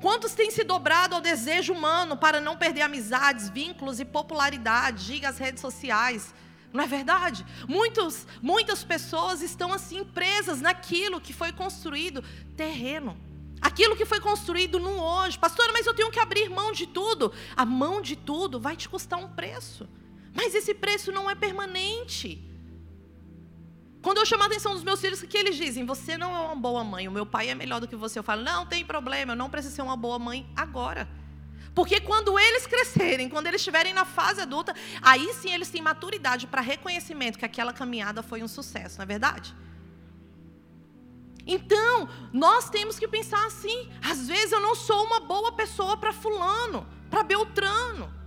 Quantos 0.00 0.32
têm 0.32 0.50
se 0.50 0.62
dobrado 0.62 1.16
ao 1.16 1.20
desejo 1.20 1.72
humano 1.72 2.16
para 2.16 2.40
não 2.40 2.56
perder 2.56 2.82
amizades, 2.82 3.48
vínculos 3.48 3.98
e 3.98 4.04
popularidade? 4.04 5.06
Diga 5.06 5.28
as 5.28 5.38
redes 5.38 5.60
sociais. 5.60 6.32
Não 6.72 6.84
é 6.84 6.86
verdade? 6.86 7.44
Muitos, 7.66 8.26
muitas 8.40 8.84
pessoas 8.84 9.42
estão 9.42 9.72
assim 9.72 10.04
presas 10.04 10.60
naquilo 10.60 11.20
que 11.20 11.32
foi 11.32 11.52
construído 11.52 12.22
terreno. 12.56 13.18
Aquilo 13.60 13.96
que 13.96 14.04
foi 14.04 14.20
construído 14.20 14.78
no 14.78 15.02
hoje. 15.02 15.38
Pastora, 15.38 15.72
mas 15.72 15.84
eu 15.84 15.94
tenho 15.94 16.12
que 16.12 16.20
abrir 16.20 16.48
mão 16.48 16.70
de 16.70 16.86
tudo. 16.86 17.32
A 17.56 17.64
mão 17.64 18.00
de 18.00 18.14
tudo 18.14 18.60
vai 18.60 18.76
te 18.76 18.88
custar 18.88 19.18
um 19.18 19.28
preço. 19.28 19.88
Mas 20.32 20.54
esse 20.54 20.74
preço 20.74 21.10
não 21.10 21.28
é 21.28 21.34
permanente. 21.34 22.47
Quando 24.08 24.20
eu 24.20 24.24
chamo 24.24 24.42
a 24.42 24.46
atenção 24.46 24.72
dos 24.72 24.82
meus 24.82 25.02
filhos, 25.02 25.22
o 25.22 25.26
que 25.26 25.36
eles 25.36 25.54
dizem? 25.54 25.84
Você 25.84 26.16
não 26.16 26.34
é 26.34 26.40
uma 26.40 26.56
boa 26.56 26.82
mãe, 26.82 27.06
o 27.06 27.12
meu 27.12 27.26
pai 27.26 27.50
é 27.50 27.54
melhor 27.54 27.78
do 27.78 27.86
que 27.86 27.94
você. 27.94 28.18
Eu 28.18 28.22
falo, 28.22 28.42
não 28.42 28.64
tem 28.64 28.82
problema, 28.82 29.32
eu 29.32 29.36
não 29.36 29.50
preciso 29.50 29.74
ser 29.74 29.82
uma 29.82 29.98
boa 29.98 30.18
mãe 30.18 30.50
agora. 30.56 31.06
Porque 31.74 32.00
quando 32.00 32.38
eles 32.38 32.66
crescerem, 32.66 33.28
quando 33.28 33.48
eles 33.48 33.60
estiverem 33.60 33.92
na 33.92 34.06
fase 34.06 34.40
adulta, 34.40 34.74
aí 35.02 35.30
sim 35.34 35.52
eles 35.52 35.68
têm 35.68 35.82
maturidade 35.82 36.46
para 36.46 36.62
reconhecimento 36.62 37.38
que 37.38 37.44
aquela 37.44 37.70
caminhada 37.70 38.22
foi 38.22 38.42
um 38.42 38.48
sucesso, 38.48 38.96
não 38.96 39.02
é 39.02 39.06
verdade? 39.06 39.54
Então, 41.46 42.08
nós 42.32 42.70
temos 42.70 42.98
que 42.98 43.06
pensar 43.06 43.44
assim: 43.44 43.90
às 44.02 44.26
vezes 44.26 44.52
eu 44.52 44.60
não 44.60 44.74
sou 44.74 45.04
uma 45.04 45.20
boa 45.20 45.52
pessoa 45.52 45.98
para 45.98 46.14
Fulano, 46.14 46.88
para 47.10 47.22
Beltrano. 47.22 48.17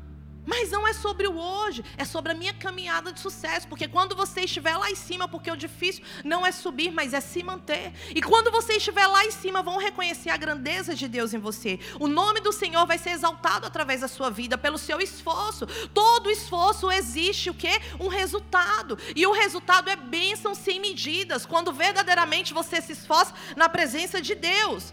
Mas 0.45 0.71
não 0.71 0.87
é 0.87 0.93
sobre 0.93 1.27
o 1.27 1.37
hoje, 1.37 1.83
é 1.97 2.05
sobre 2.05 2.31
a 2.31 2.35
minha 2.35 2.53
caminhada 2.53 3.11
de 3.11 3.19
sucesso. 3.19 3.67
Porque 3.67 3.87
quando 3.87 4.15
você 4.15 4.41
estiver 4.41 4.75
lá 4.75 4.89
em 4.89 4.95
cima, 4.95 5.27
porque 5.27 5.51
o 5.51 5.55
difícil 5.55 6.03
não 6.23 6.45
é 6.45 6.51
subir, 6.51 6.91
mas 6.91 7.13
é 7.13 7.21
se 7.21 7.43
manter. 7.43 7.93
E 8.15 8.21
quando 8.21 8.51
você 8.51 8.73
estiver 8.73 9.05
lá 9.07 9.25
em 9.25 9.31
cima, 9.31 9.61
vão 9.61 9.77
reconhecer 9.77 10.29
a 10.29 10.37
grandeza 10.37 10.95
de 10.95 11.07
Deus 11.07 11.33
em 11.33 11.39
você. 11.39 11.79
O 11.99 12.07
nome 12.07 12.39
do 12.39 12.51
Senhor 12.51 12.85
vai 12.85 12.97
ser 12.97 13.11
exaltado 13.11 13.65
através 13.65 14.01
da 14.01 14.07
sua 14.07 14.29
vida, 14.29 14.57
pelo 14.57 14.77
seu 14.77 14.99
esforço. 14.99 15.67
Todo 15.93 16.29
esforço 16.31 16.91
existe 16.91 17.49
o 17.49 17.53
quê? 17.53 17.79
Um 17.99 18.07
resultado. 18.07 18.97
E 19.15 19.25
o 19.27 19.31
resultado 19.31 19.89
é 19.89 19.95
bênção 19.95 20.55
sem 20.55 20.79
medidas, 20.79 21.45
quando 21.45 21.71
verdadeiramente 21.71 22.53
você 22.53 22.81
se 22.81 22.93
esforça 22.93 23.33
na 23.55 23.69
presença 23.69 24.21
de 24.21 24.35
Deus. 24.35 24.91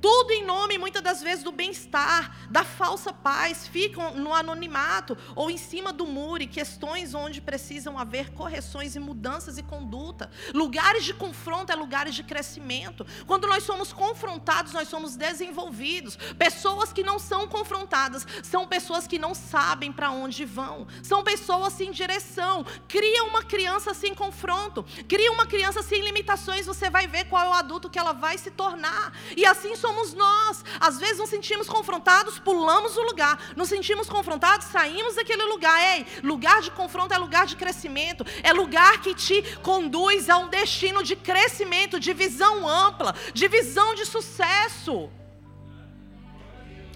Tudo 0.00 0.30
em 0.30 0.44
nome, 0.44 0.78
muitas 0.78 1.02
das 1.02 1.20
vezes, 1.20 1.42
do 1.42 1.50
bem-estar, 1.50 2.48
da 2.50 2.62
falsa 2.62 3.12
paz, 3.12 3.66
ficam 3.66 4.14
no 4.14 4.32
anonimato 4.32 5.18
ou 5.34 5.50
em 5.50 5.56
cima 5.56 5.92
do 5.92 6.06
muro, 6.06 6.42
e 6.42 6.46
questões 6.46 7.14
onde 7.14 7.40
precisam 7.40 7.98
haver 7.98 8.30
correções 8.30 8.94
e 8.94 9.00
mudanças 9.00 9.58
e 9.58 9.62
conduta. 9.62 10.30
Lugares 10.54 11.04
de 11.04 11.12
confronto 11.12 11.72
é 11.72 11.74
lugares 11.74 12.14
de 12.14 12.22
crescimento. 12.22 13.04
Quando 13.26 13.48
nós 13.48 13.64
somos 13.64 13.92
confrontados, 13.92 14.72
nós 14.72 14.88
somos 14.88 15.16
desenvolvidos. 15.16 16.16
Pessoas 16.38 16.92
que 16.92 17.02
não 17.02 17.18
são 17.18 17.48
confrontadas 17.48 18.26
são 18.42 18.68
pessoas 18.68 19.06
que 19.06 19.18
não 19.18 19.34
sabem 19.34 19.92
para 19.92 20.10
onde 20.10 20.44
vão, 20.44 20.86
são 21.02 21.24
pessoas 21.24 21.72
sem 21.72 21.90
direção. 21.90 22.64
Cria 22.86 23.24
uma 23.24 23.42
criança 23.42 23.92
sem 23.94 24.14
confronto, 24.14 24.84
cria 25.08 25.32
uma 25.32 25.46
criança 25.46 25.82
sem 25.82 26.02
limitações, 26.02 26.66
você 26.66 26.88
vai 26.88 27.08
ver 27.08 27.24
qual 27.24 27.44
é 27.44 27.48
o 27.48 27.52
adulto 27.52 27.90
que 27.90 27.98
ela 27.98 28.12
vai 28.12 28.38
se 28.38 28.50
tornar. 28.50 29.12
E 29.36 29.44
assim 29.44 29.74
somos 29.74 29.87
somos 29.88 30.12
nós. 30.12 30.64
Às 30.78 30.98
vezes 30.98 31.18
nos 31.18 31.30
sentimos 31.30 31.66
confrontados, 31.66 32.38
pulamos 32.38 32.96
o 32.96 33.02
lugar. 33.02 33.54
Nos 33.56 33.68
sentimos 33.68 34.08
confrontados, 34.08 34.66
saímos 34.66 35.14
daquele 35.14 35.44
lugar. 35.44 35.80
Ei, 35.94 36.06
lugar 36.22 36.60
de 36.60 36.70
confronto 36.70 37.14
é 37.14 37.18
lugar 37.18 37.46
de 37.46 37.56
crescimento. 37.56 38.24
É 38.42 38.52
lugar 38.52 39.00
que 39.00 39.14
te 39.14 39.42
conduz 39.62 40.28
a 40.28 40.36
um 40.36 40.48
destino 40.48 41.02
de 41.02 41.16
crescimento, 41.16 41.98
de 41.98 42.12
visão 42.12 42.68
ampla, 42.68 43.14
de 43.32 43.48
visão 43.48 43.94
de 43.94 44.04
sucesso. 44.04 45.10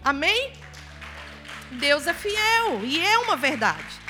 Amém? 0.04 0.52
Deus 1.72 2.06
é 2.06 2.12
fiel 2.12 2.84
e 2.84 3.00
é 3.00 3.18
uma 3.18 3.36
verdade. 3.36 4.00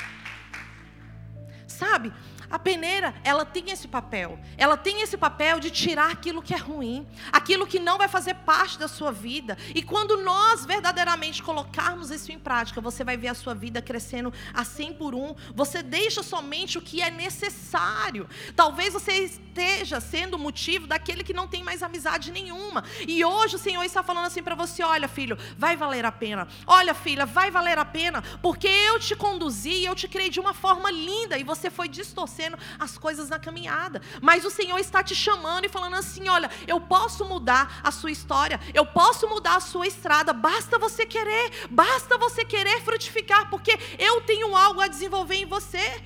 Sabe? 1.66 2.12
A 2.52 2.58
peneira, 2.58 3.14
ela 3.24 3.46
tem 3.46 3.70
esse 3.70 3.88
papel. 3.88 4.38
Ela 4.58 4.76
tem 4.76 5.00
esse 5.00 5.16
papel 5.16 5.58
de 5.58 5.70
tirar 5.70 6.10
aquilo 6.10 6.42
que 6.42 6.52
é 6.52 6.58
ruim, 6.58 7.06
aquilo 7.32 7.66
que 7.66 7.80
não 7.80 7.96
vai 7.96 8.08
fazer 8.08 8.34
parte 8.34 8.78
da 8.78 8.86
sua 8.86 9.10
vida. 9.10 9.56
E 9.74 9.82
quando 9.82 10.18
nós 10.18 10.66
verdadeiramente 10.66 11.42
colocarmos 11.42 12.10
isso 12.10 12.30
em 12.30 12.38
prática, 12.38 12.78
você 12.78 13.02
vai 13.02 13.16
ver 13.16 13.28
a 13.28 13.34
sua 13.34 13.54
vida 13.54 13.80
crescendo 13.80 14.30
a 14.52 14.66
100 14.66 14.92
por 14.92 15.14
um. 15.14 15.34
Você 15.54 15.82
deixa 15.82 16.22
somente 16.22 16.76
o 16.76 16.82
que 16.82 17.00
é 17.00 17.10
necessário. 17.10 18.28
Talvez 18.54 18.92
você 18.92 19.12
esteja 19.12 19.98
sendo 19.98 20.38
motivo 20.38 20.86
daquele 20.86 21.24
que 21.24 21.32
não 21.32 21.48
tem 21.48 21.64
mais 21.64 21.82
amizade 21.82 22.30
nenhuma. 22.30 22.84
E 23.08 23.24
hoje 23.24 23.56
o 23.56 23.58
Senhor 23.58 23.82
está 23.82 24.02
falando 24.02 24.26
assim 24.26 24.42
para 24.42 24.54
você: 24.54 24.82
olha, 24.82 25.08
filho, 25.08 25.38
vai 25.56 25.74
valer 25.74 26.04
a 26.04 26.12
pena. 26.12 26.46
Olha, 26.66 26.92
filha, 26.92 27.24
vai 27.24 27.50
valer 27.50 27.78
a 27.78 27.84
pena, 27.86 28.20
porque 28.42 28.68
eu 28.68 29.00
te 29.00 29.16
conduzi, 29.16 29.84
eu 29.84 29.94
te 29.94 30.06
criei 30.06 30.28
de 30.28 30.38
uma 30.38 30.52
forma 30.52 30.90
linda 30.90 31.38
e 31.38 31.42
você 31.42 31.70
foi 31.70 31.88
distorcendo 31.88 32.41
as 32.78 32.98
coisas 32.98 33.28
na 33.28 33.38
caminhada. 33.38 34.00
Mas 34.20 34.44
o 34.44 34.50
Senhor 34.50 34.78
está 34.78 35.02
te 35.02 35.14
chamando 35.14 35.64
e 35.64 35.68
falando 35.68 35.96
assim: 35.96 36.28
olha, 36.28 36.50
eu 36.66 36.80
posso 36.80 37.24
mudar 37.24 37.80
a 37.82 37.90
sua 37.90 38.10
história, 38.10 38.60
eu 38.72 38.86
posso 38.86 39.28
mudar 39.28 39.56
a 39.56 39.60
sua 39.60 39.86
estrada, 39.86 40.32
basta 40.32 40.78
você 40.78 41.04
querer, 41.06 41.68
basta 41.70 42.18
você 42.18 42.44
querer 42.44 42.80
frutificar, 42.82 43.50
porque 43.50 43.78
eu 43.98 44.20
tenho 44.22 44.56
algo 44.56 44.80
a 44.80 44.88
desenvolver 44.88 45.36
em 45.36 45.46
você. 45.46 46.02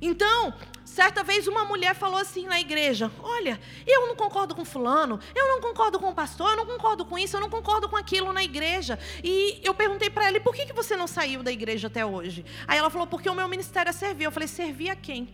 Então, 0.00 0.54
Certa 0.96 1.22
vez 1.22 1.46
uma 1.46 1.62
mulher 1.66 1.94
falou 1.94 2.18
assim 2.18 2.46
na 2.46 2.58
igreja: 2.58 3.12
Olha, 3.22 3.60
eu 3.86 4.06
não 4.06 4.16
concordo 4.16 4.54
com 4.54 4.64
fulano, 4.64 5.20
eu 5.34 5.46
não 5.46 5.60
concordo 5.60 5.98
com 5.98 6.08
o 6.08 6.14
pastor, 6.14 6.52
eu 6.52 6.56
não 6.56 6.64
concordo 6.64 7.04
com 7.04 7.18
isso, 7.18 7.36
eu 7.36 7.40
não 7.42 7.50
concordo 7.50 7.86
com 7.86 7.96
aquilo 7.96 8.32
na 8.32 8.42
igreja. 8.42 8.98
E 9.22 9.60
eu 9.62 9.74
perguntei 9.74 10.08
para 10.08 10.26
ela: 10.26 10.40
por 10.40 10.54
que, 10.54 10.64
que 10.64 10.72
você 10.72 10.96
não 10.96 11.06
saiu 11.06 11.42
da 11.42 11.52
igreja 11.52 11.88
até 11.88 12.06
hoje? 12.06 12.46
Aí 12.66 12.78
ela 12.78 12.88
falou: 12.88 13.06
Porque 13.06 13.28
o 13.28 13.34
meu 13.34 13.46
ministério 13.46 13.90
é 13.90 13.92
servir. 13.92 14.24
Eu 14.24 14.32
falei: 14.32 14.48
Servir 14.48 14.88
a 14.88 14.96
quem? 14.96 15.28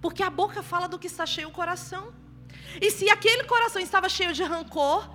Porque 0.00 0.22
a 0.22 0.30
boca 0.30 0.62
fala 0.62 0.88
do 0.88 0.98
que 0.98 1.06
está 1.06 1.26
cheio 1.26 1.48
o 1.48 1.52
coração. 1.52 2.12
E 2.80 2.90
se 2.90 3.10
aquele 3.10 3.44
coração 3.44 3.80
estava 3.80 4.08
cheio 4.08 4.32
de 4.32 4.42
rancor, 4.42 5.08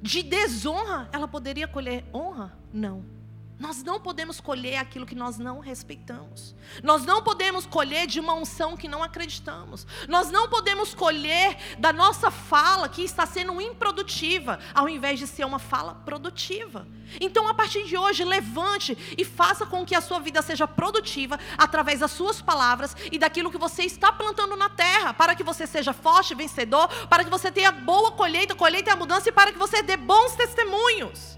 de 0.00 0.22
desonra, 0.22 1.08
ela 1.12 1.26
poderia 1.26 1.66
colher 1.66 2.04
honra? 2.14 2.56
Não. 2.72 3.15
Nós 3.58 3.82
não 3.82 3.98
podemos 3.98 4.38
colher 4.38 4.76
aquilo 4.76 5.06
que 5.06 5.14
nós 5.14 5.38
não 5.38 5.60
respeitamos. 5.60 6.54
Nós 6.82 7.06
não 7.06 7.22
podemos 7.22 7.64
colher 7.64 8.06
de 8.06 8.20
uma 8.20 8.34
unção 8.34 8.76
que 8.76 8.86
não 8.86 9.02
acreditamos. 9.02 9.86
Nós 10.08 10.30
não 10.30 10.46
podemos 10.46 10.94
colher 10.94 11.56
da 11.78 11.90
nossa 11.90 12.30
fala 12.30 12.86
que 12.86 13.02
está 13.02 13.24
sendo 13.24 13.58
improdutiva, 13.58 14.58
ao 14.74 14.88
invés 14.88 15.18
de 15.18 15.26
ser 15.26 15.46
uma 15.46 15.58
fala 15.58 15.94
produtiva. 15.94 16.86
Então, 17.18 17.48
a 17.48 17.54
partir 17.54 17.84
de 17.84 17.96
hoje, 17.96 18.24
levante 18.24 18.96
e 19.16 19.24
faça 19.24 19.64
com 19.64 19.86
que 19.86 19.94
a 19.94 20.02
sua 20.02 20.20
vida 20.20 20.42
seja 20.42 20.68
produtiva 20.68 21.40
através 21.56 22.00
das 22.00 22.10
suas 22.10 22.42
palavras 22.42 22.94
e 23.10 23.18
daquilo 23.18 23.50
que 23.50 23.56
você 23.56 23.84
está 23.84 24.12
plantando 24.12 24.54
na 24.54 24.68
terra, 24.68 25.14
para 25.14 25.34
que 25.34 25.42
você 25.42 25.66
seja 25.66 25.94
forte, 25.94 26.34
vencedor, 26.34 26.88
para 27.08 27.24
que 27.24 27.30
você 27.30 27.50
tenha 27.50 27.72
boa 27.72 28.12
colheita, 28.12 28.54
colheita 28.54 28.90
e 28.90 28.96
mudança 28.96 29.30
e 29.30 29.32
para 29.32 29.50
que 29.50 29.58
você 29.58 29.82
dê 29.82 29.96
bons 29.96 30.34
testemunhos. 30.34 31.36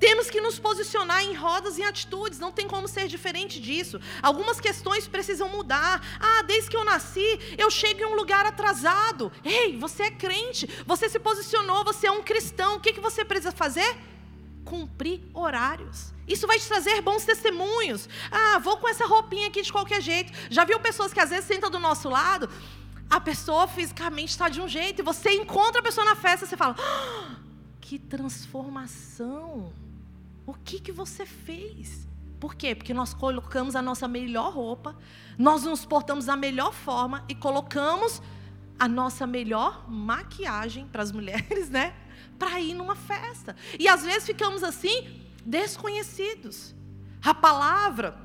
Temos 0.00 0.30
que 0.30 0.40
nos 0.40 0.58
posicionar 0.58 1.22
em 1.22 1.34
rodas 1.34 1.76
e 1.76 1.82
atitudes, 1.82 2.38
não 2.38 2.50
tem 2.50 2.66
como 2.66 2.88
ser 2.88 3.06
diferente 3.06 3.60
disso. 3.60 4.00
Algumas 4.22 4.58
questões 4.58 5.06
precisam 5.06 5.50
mudar. 5.50 6.00
Ah, 6.18 6.42
desde 6.42 6.70
que 6.70 6.76
eu 6.76 6.86
nasci, 6.86 7.38
eu 7.58 7.70
chego 7.70 8.00
em 8.00 8.06
um 8.06 8.14
lugar 8.14 8.46
atrasado. 8.46 9.30
Ei, 9.44 9.76
você 9.76 10.04
é 10.04 10.10
crente, 10.10 10.66
você 10.86 11.06
se 11.06 11.18
posicionou, 11.18 11.84
você 11.84 12.06
é 12.06 12.10
um 12.10 12.22
cristão. 12.22 12.76
O 12.76 12.80
que, 12.80 12.94
que 12.94 13.00
você 13.00 13.22
precisa 13.26 13.52
fazer? 13.52 13.94
Cumprir 14.64 15.20
horários. 15.34 16.14
Isso 16.26 16.46
vai 16.46 16.58
te 16.58 16.66
trazer 16.66 17.02
bons 17.02 17.26
testemunhos. 17.26 18.08
Ah, 18.30 18.58
vou 18.58 18.78
com 18.78 18.88
essa 18.88 19.04
roupinha 19.04 19.48
aqui 19.48 19.60
de 19.60 19.70
qualquer 19.70 20.00
jeito. 20.00 20.32
Já 20.48 20.64
viu 20.64 20.80
pessoas 20.80 21.12
que 21.12 21.20
às 21.20 21.28
vezes 21.28 21.44
sentam 21.44 21.68
do 21.68 21.78
nosso 21.78 22.08
lado? 22.08 22.48
A 23.10 23.20
pessoa 23.20 23.68
fisicamente 23.68 24.30
está 24.30 24.48
de 24.48 24.62
um 24.62 24.68
jeito, 24.68 25.00
e 25.00 25.04
você 25.04 25.32
encontra 25.32 25.80
a 25.80 25.82
pessoa 25.82 26.06
na 26.06 26.14
festa, 26.14 26.46
você 26.46 26.56
fala: 26.56 26.76
ah, 26.78 27.36
que 27.80 27.98
transformação! 27.98 29.72
O 30.50 30.54
que, 30.64 30.80
que 30.80 30.90
você 30.90 31.24
fez? 31.24 32.08
Por 32.40 32.56
quê? 32.56 32.74
Porque 32.74 32.92
nós 32.92 33.14
colocamos 33.14 33.76
a 33.76 33.80
nossa 33.80 34.08
melhor 34.08 34.52
roupa, 34.52 34.96
nós 35.38 35.62
nos 35.62 35.84
portamos 35.84 36.24
da 36.24 36.34
melhor 36.34 36.72
forma 36.72 37.24
e 37.28 37.36
colocamos 37.36 38.20
a 38.76 38.88
nossa 38.88 39.28
melhor 39.28 39.88
maquiagem 39.88 40.88
para 40.88 41.04
as 41.04 41.12
mulheres, 41.14 41.70
né? 41.70 41.94
Para 42.36 42.60
ir 42.60 42.74
numa 42.74 42.96
festa. 42.96 43.54
E 43.78 43.86
às 43.86 44.02
vezes 44.02 44.26
ficamos 44.26 44.64
assim, 44.64 45.22
desconhecidos. 45.46 46.74
A 47.24 47.32
palavra 47.32 48.18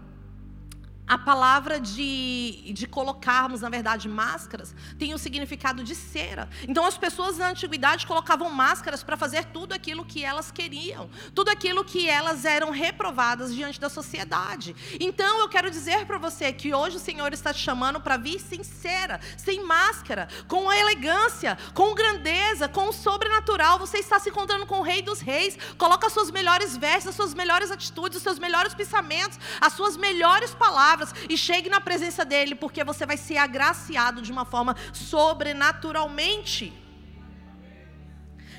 a 1.08 1.18
palavra 1.18 1.80
de, 1.80 2.74
de 2.74 2.88
colocarmos, 2.88 3.62
na 3.62 3.70
verdade, 3.70 4.10
máscaras, 4.10 4.74
tem 4.98 5.14
o 5.14 5.18
significado 5.18 5.84
de 5.84 5.94
cera. 5.94 6.50
Então, 6.68 6.84
as 6.86 6.98
pessoas 6.98 7.38
na 7.38 7.50
antiguidade 7.50 8.08
colocavam 8.08 8.50
máscaras 8.50 9.04
para 9.04 9.16
fazer 9.16 9.46
tudo 9.46 9.74
aquilo 9.74 10.04
que 10.04 10.24
elas 10.24 10.50
queriam, 10.50 11.10
tudo 11.34 11.50
aquilo 11.50 11.84
que 11.86 12.10
elas 12.10 12.44
eram 12.44 12.72
reprovadas 12.72 13.54
diante 13.54 13.80
da 13.80 13.90
sociedade. 13.90 14.76
Então, 15.00 15.40
eu 15.40 15.50
quero 15.50 15.70
dizer 15.70 16.06
para 16.06 16.18
você 16.18 16.52
que 16.52 16.74
hoje 16.74 16.98
o 16.98 17.00
Senhor 17.00 17.32
está 17.34 17.54
te 17.54 17.60
chamando 17.60 18.02
para 18.02 18.18
vir 18.18 18.40
sem 18.40 18.64
cera, 18.64 19.20
sem 19.38 19.64
máscara, 19.64 20.28
com 20.48 20.72
elegância, 20.74 21.58
com 21.74 21.94
grandeza, 21.94 22.68
com 22.68 22.90
o 22.90 22.94
sobrenatural. 22.94 23.78
Você 23.78 24.00
está 24.00 24.20
se 24.20 24.30
encontrando 24.30 24.66
com 24.66 24.80
o 24.80 24.84
Rei 24.84 25.04
dos 25.04 25.20
Reis. 25.20 25.56
Coloca 25.78 26.08
as 26.08 26.14
suas 26.14 26.32
melhores 26.32 26.76
vestes, 26.76 27.08
as 27.08 27.16
suas 27.16 27.34
melhores 27.34 27.70
atitudes, 27.70 28.18
os 28.18 28.24
seus 28.24 28.40
melhores 28.40 28.74
pensamentos, 28.74 29.40
as 29.62 29.74
suas 29.74 29.96
melhores 29.96 30.56
palavras 30.56 30.95
palavras 30.96 31.14
e 31.30 31.38
chegue 31.38 31.70
na 31.70 31.82
presença 31.82 32.24
dele, 32.24 32.56
porque 32.56 32.84
você 32.84 33.06
vai 33.06 33.18
ser 33.18 33.38
agraciado 33.38 34.22
de 34.22 34.32
uma 34.32 34.46
forma 34.46 34.76
sobrenaturalmente. 34.94 36.74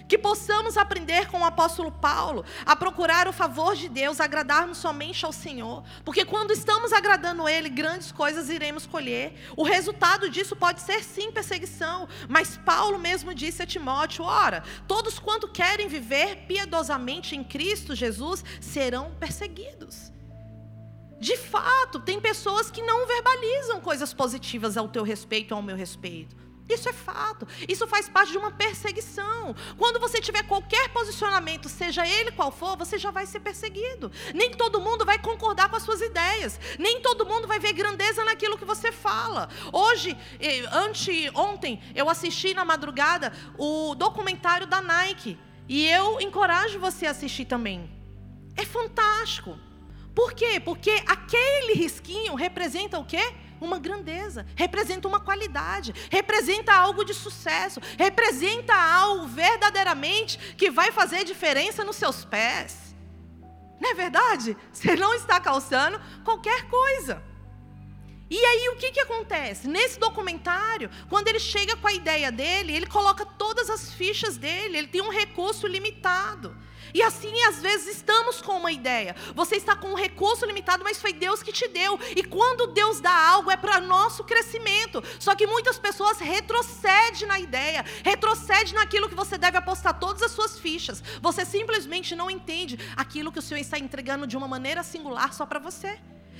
Que 0.09 0.16
possamos 0.16 0.76
aprender 0.76 1.26
com 1.26 1.40
o 1.40 1.45
apóstolo 1.45 1.90
Paulo 1.90 2.45
a 2.64 2.76
procurar 2.76 3.26
o 3.26 3.33
favor 3.33 3.75
de 3.75 3.88
Deus, 3.88 4.21
agradarmos 4.21 4.78
somente 4.78 5.26
ao 5.26 5.33
Senhor, 5.33 5.83
porque 6.05 6.25
quando 6.25 6.52
estamos 6.52 6.93
agradando 6.93 7.49
Ele, 7.49 7.69
grandes 7.69 8.12
coisas 8.12 8.49
iremos 8.49 8.87
colher. 8.87 9.35
O 9.57 9.64
resultado 9.64 10.31
disso 10.31 10.55
pode 10.55 10.81
ser 10.81 11.02
sim 11.02 11.33
perseguição, 11.33 12.09
mas 12.28 12.57
Paulo 12.57 13.00
mesmo 13.00 13.35
disse 13.35 13.64
a 13.64 13.66
Timóteo: 13.66 14.25
ora, 14.25 14.62
todos 14.87 15.19
quanto 15.19 15.49
querem 15.49 15.88
viver 15.88 16.47
piedosamente 16.47 17.35
em 17.35 17.43
Cristo 17.43 17.93
Jesus 17.93 18.45
serão 18.61 19.12
perseguidos. 19.19 20.16
De 21.19 21.37
fato, 21.37 21.99
tem 22.01 22.21
pessoas 22.21 22.71
que 22.71 22.83
não 22.83 23.07
verbalizam 23.07 23.81
coisas 23.81 24.13
positivas 24.13 24.77
ao 24.77 24.89
teu 24.89 25.03
respeito, 25.03 25.55
ao 25.55 25.63
meu 25.63 25.77
respeito. 25.77 26.37
Isso 26.69 26.89
é 26.89 26.93
fato. 26.93 27.47
Isso 27.69 27.87
faz 27.87 28.09
parte 28.09 28.33
de 28.33 28.39
uma 28.39 28.51
perseguição. 28.51 29.55
Quando 29.79 30.01
você 30.01 30.21
tiver 30.21 30.43
qualquer 30.43 30.89
posicionamento, 30.89 31.69
seja 31.69 32.05
ele 32.05 32.33
qual 32.33 32.51
for, 32.51 32.77
você 32.77 32.99
já 32.99 33.13
vai 33.13 33.25
ser 33.25 33.39
perseguido. 33.39 34.11
Nem 34.35 34.51
todo 34.51 34.81
mundo 34.81 35.05
vai 35.05 35.17
concordar 35.17 35.69
com 35.69 35.77
as 35.77 35.85
suas 35.85 36.01
ideias. 36.01 36.59
Nem 36.77 37.01
todo 37.01 37.25
mundo 37.25 37.47
vai 37.47 37.61
ver 37.61 37.73
grandeza 37.73 38.25
naquilo 38.25 38.59
que 38.59 38.65
você 38.65 38.91
fala. 38.91 39.49
Hoje, 39.73 40.19
ante 40.73 41.31
ontem, 41.35 41.81
eu 41.95 42.11
assisti 42.11 42.53
na 42.53 42.65
madrugada 42.65 43.33
o 43.57 43.95
documentário 43.95 44.67
da 44.67 44.83
Nike. 44.83 45.39
E 45.69 45.87
eu 45.87 46.21
encorajo 46.21 46.81
você 46.81 47.07
a 47.07 47.13
assistir 47.13 47.45
também. 47.45 47.89
É 48.57 48.65
fantástico. 48.65 49.57
Por 50.17 50.33
quê? 50.33 50.59
Porque 50.59 51.03
aquele 51.07 51.75
risquinho 51.75 52.35
representa 52.35 52.99
o 52.99 53.05
quê? 53.05 53.35
Uma 53.61 53.79
grandeza, 53.79 54.47
representa 54.57 55.07
uma 55.07 55.21
qualidade, 55.21 55.95
representa 56.11 56.73
algo 56.73 57.05
de 57.05 57.13
sucesso, 57.13 57.81
representa 57.99 58.75
algo 58.75 59.27
verdadeiramente 59.27 60.39
que 60.57 60.71
vai 60.71 60.91
fazer 60.91 61.23
diferença 61.23 61.85
nos 61.85 61.97
seus 61.97 62.25
pés. 62.25 62.97
Não 63.79 63.91
é 63.91 63.95
verdade? 63.95 64.57
Você 64.73 64.97
não 64.97 65.13
está 65.13 65.39
calçando 65.39 66.01
qualquer 66.25 66.67
coisa. 66.67 67.23
E 68.28 68.45
aí 68.45 68.68
o 68.71 68.76
que, 68.76 68.90
que 68.90 69.00
acontece? 69.00 69.68
Nesse 69.68 69.99
documentário, 70.00 70.90
quando 71.09 71.28
ele 71.28 71.38
chega 71.38 71.76
com 71.76 71.87
a 71.87 71.92
ideia 71.92 72.33
dele, 72.33 72.75
ele 72.75 72.87
coloca 72.87 73.25
todas 73.25 73.71
as 73.71 73.95
fichas 73.95 74.37
dele, 74.37 74.78
ele 74.78 74.88
tem 74.88 75.00
um 75.00 75.11
recurso 75.11 75.66
limitado. 75.66 76.56
E 76.92 77.02
assim, 77.02 77.42
às 77.42 77.61
vezes, 77.61 77.97
estamos 77.97 78.40
com 78.40 78.56
uma 78.56 78.73
ideia. 78.73 79.14
Você 79.35 79.56
está 79.56 79.76
com 79.76 79.88
um 79.88 79.95
recurso 79.95 80.47
limitado, 80.47 80.83
mas 80.83 80.99
foi 80.99 81.12
Deus 81.12 81.42
que 81.42 81.52
te 81.52 81.68
deu. 81.68 82.00
E 82.16 82.25
quando 82.25 82.68
Deus 82.68 83.00
dá 83.00 83.12
algo, 83.12 83.50
é 83.50 83.56
para 83.56 83.80
nosso 83.80 84.25
crescimento. 84.25 85.02
Só 85.21 85.35
que 85.35 85.47
muitas 85.47 85.78
pessoas 85.78 86.18
retrocedem 86.18 87.28
na 87.28 87.38
ideia, 87.38 87.85
retrocedem 88.02 88.75
naquilo 88.75 89.09
que 89.09 89.14
você 89.14 89.37
deve 89.37 89.59
apostar 89.59 89.99
todas 90.00 90.23
as 90.23 90.33
suas 90.33 90.59
fichas. 90.59 91.02
Você 91.21 91.45
simplesmente 91.45 92.16
não 92.16 92.30
entende 92.30 92.78
aquilo 92.97 93.30
que 93.30 93.40
o 93.40 93.42
Senhor 93.42 93.61
está 93.61 93.78
entregando 93.78 94.26
de 94.26 94.37
uma 94.37 94.49
maneira 94.49 94.83
singular 94.83 95.35
só 95.35 95.45
para 95.45 95.59
você. 95.59 95.99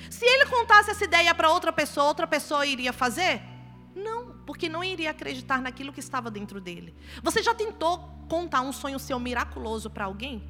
Se 0.09 0.25
ele 0.25 0.45
contasse 0.47 0.91
essa 0.91 1.03
ideia 1.03 1.33
para 1.33 1.49
outra 1.49 1.71
pessoa, 1.71 2.07
outra 2.07 2.27
pessoa 2.27 2.65
iria 2.65 2.93
fazer? 2.93 3.41
Não, 3.95 4.37
porque 4.45 4.69
não 4.69 4.83
iria 4.83 5.11
acreditar 5.11 5.61
naquilo 5.61 5.91
que 5.91 5.99
estava 5.99 6.29
dentro 6.29 6.61
dele. 6.61 6.95
Você 7.23 7.41
já 7.41 7.53
tentou 7.53 7.97
contar 8.29 8.61
um 8.61 8.71
sonho 8.71 8.99
seu 8.99 9.19
miraculoso 9.19 9.89
para 9.89 10.05
alguém? 10.05 10.43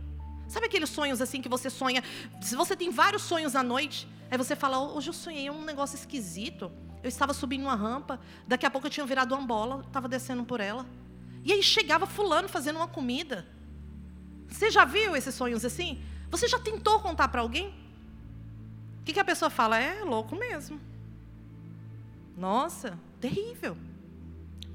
Sabe 0.48 0.68
aqueles 0.68 0.90
sonhos 0.90 1.22
assim 1.22 1.42
que 1.42 1.50
você 1.50 1.70
sonha? 1.70 2.04
Se 2.42 2.56
você 2.56 2.76
tem 2.76 2.90
vários 2.90 3.22
sonhos 3.22 3.56
à 3.56 3.64
noite, 3.64 4.08
aí 4.30 4.38
você 4.38 4.56
fala: 4.56 4.80
hoje 4.80 5.10
eu 5.10 5.14
sonhei 5.14 5.50
um 5.50 5.64
negócio 5.64 5.96
esquisito. 5.96 6.72
Eu 7.04 7.10
estava 7.10 7.34
subindo 7.34 7.62
uma 7.62 7.76
rampa, 7.76 8.20
daqui 8.48 8.66
a 8.66 8.72
pouco 8.72 8.88
eu 8.88 8.92
tinha 8.92 9.06
virado 9.06 9.36
uma 9.36 9.46
bola, 9.46 9.84
estava 9.86 10.08
descendo 10.08 10.44
por 10.44 10.60
ela. 10.60 10.86
E 11.44 11.54
aí 11.54 11.62
chegava 11.62 12.06
fulano 12.06 12.50
fazendo 12.50 12.78
uma 12.78 12.88
comida. 12.88 13.48
Você 14.50 14.72
já 14.72 14.84
viu 14.84 15.16
esses 15.16 15.34
sonhos 15.36 15.64
assim? 15.64 16.02
Você 16.30 16.48
já 16.48 16.60
tentou 16.60 17.00
contar 17.00 17.28
para 17.28 17.42
alguém? 17.42 17.74
Que, 19.08 19.14
que 19.14 19.20
a 19.22 19.24
pessoa 19.24 19.50
fala? 19.50 19.80
É 19.80 20.04
louco 20.04 20.36
mesmo. 20.36 20.82
Nossa, 22.36 23.00
terrível. 23.22 23.78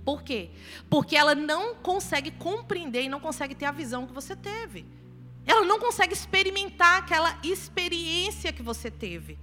Por 0.07 0.23
quê? 0.23 0.49
Porque 0.89 1.15
ela 1.15 1.35
não 1.35 1.75
consegue 1.75 2.31
compreender 2.31 3.03
e 3.03 3.11
não 3.11 3.21
consegue 3.21 3.55
ter 3.55 3.67
a 3.67 3.71
visão 3.71 4.07
que 4.07 4.12
você 4.15 4.35
teve. 4.35 4.87
Ela 5.47 5.67
não 5.67 5.79
consegue 5.79 6.15
experimentar 6.15 7.01
aquela 7.01 7.39
experiência 7.45 8.55
que 8.55 8.62
você 8.62 8.91
teve. 8.91 9.39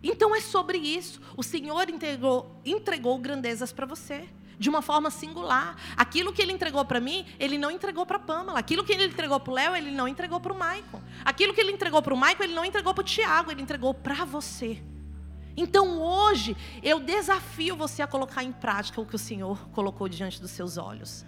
Então 0.00 0.32
é 0.32 0.40
sobre 0.40 0.78
isso. 0.78 1.20
O 1.36 1.42
Senhor 1.42 1.90
entregou, 1.90 2.54
entregou 2.64 3.18
grandezas 3.18 3.72
para 3.72 3.84
você 3.84 4.28
de 4.58 4.68
uma 4.68 4.82
forma 4.82 5.10
singular. 5.10 5.76
Aquilo 5.96 6.32
que 6.32 6.42
ele 6.42 6.52
entregou 6.52 6.84
para 6.84 7.00
mim, 7.00 7.26
ele 7.38 7.58
não 7.58 7.70
entregou 7.70 8.06
para 8.06 8.18
Pamela. 8.18 8.58
Aquilo 8.58 8.84
que 8.84 8.92
ele 8.92 9.04
entregou 9.04 9.40
para 9.40 9.50
o 9.50 9.54
Léo, 9.54 9.76
ele 9.76 9.90
não 9.90 10.08
entregou 10.08 10.40
para 10.40 10.52
o 10.52 10.58
Maicon. 10.58 11.00
Aquilo 11.24 11.52
que 11.52 11.60
ele 11.60 11.72
entregou 11.72 12.02
para 12.02 12.14
o 12.14 12.16
Maicon, 12.16 12.44
ele 12.44 12.54
não 12.54 12.64
entregou 12.64 12.94
para 12.94 13.02
o 13.02 13.04
Tiago, 13.04 13.50
ele 13.50 13.62
entregou 13.62 13.92
para 13.94 14.24
você. 14.24 14.82
Então 15.56 16.00
hoje, 16.00 16.56
eu 16.82 16.98
desafio 16.98 17.76
você 17.76 18.02
a 18.02 18.06
colocar 18.06 18.42
em 18.42 18.52
prática 18.52 19.00
o 19.00 19.06
que 19.06 19.14
o 19.14 19.18
Senhor 19.18 19.68
colocou 19.70 20.08
diante 20.08 20.40
dos 20.40 20.50
seus 20.50 20.78
olhos. 20.78 21.24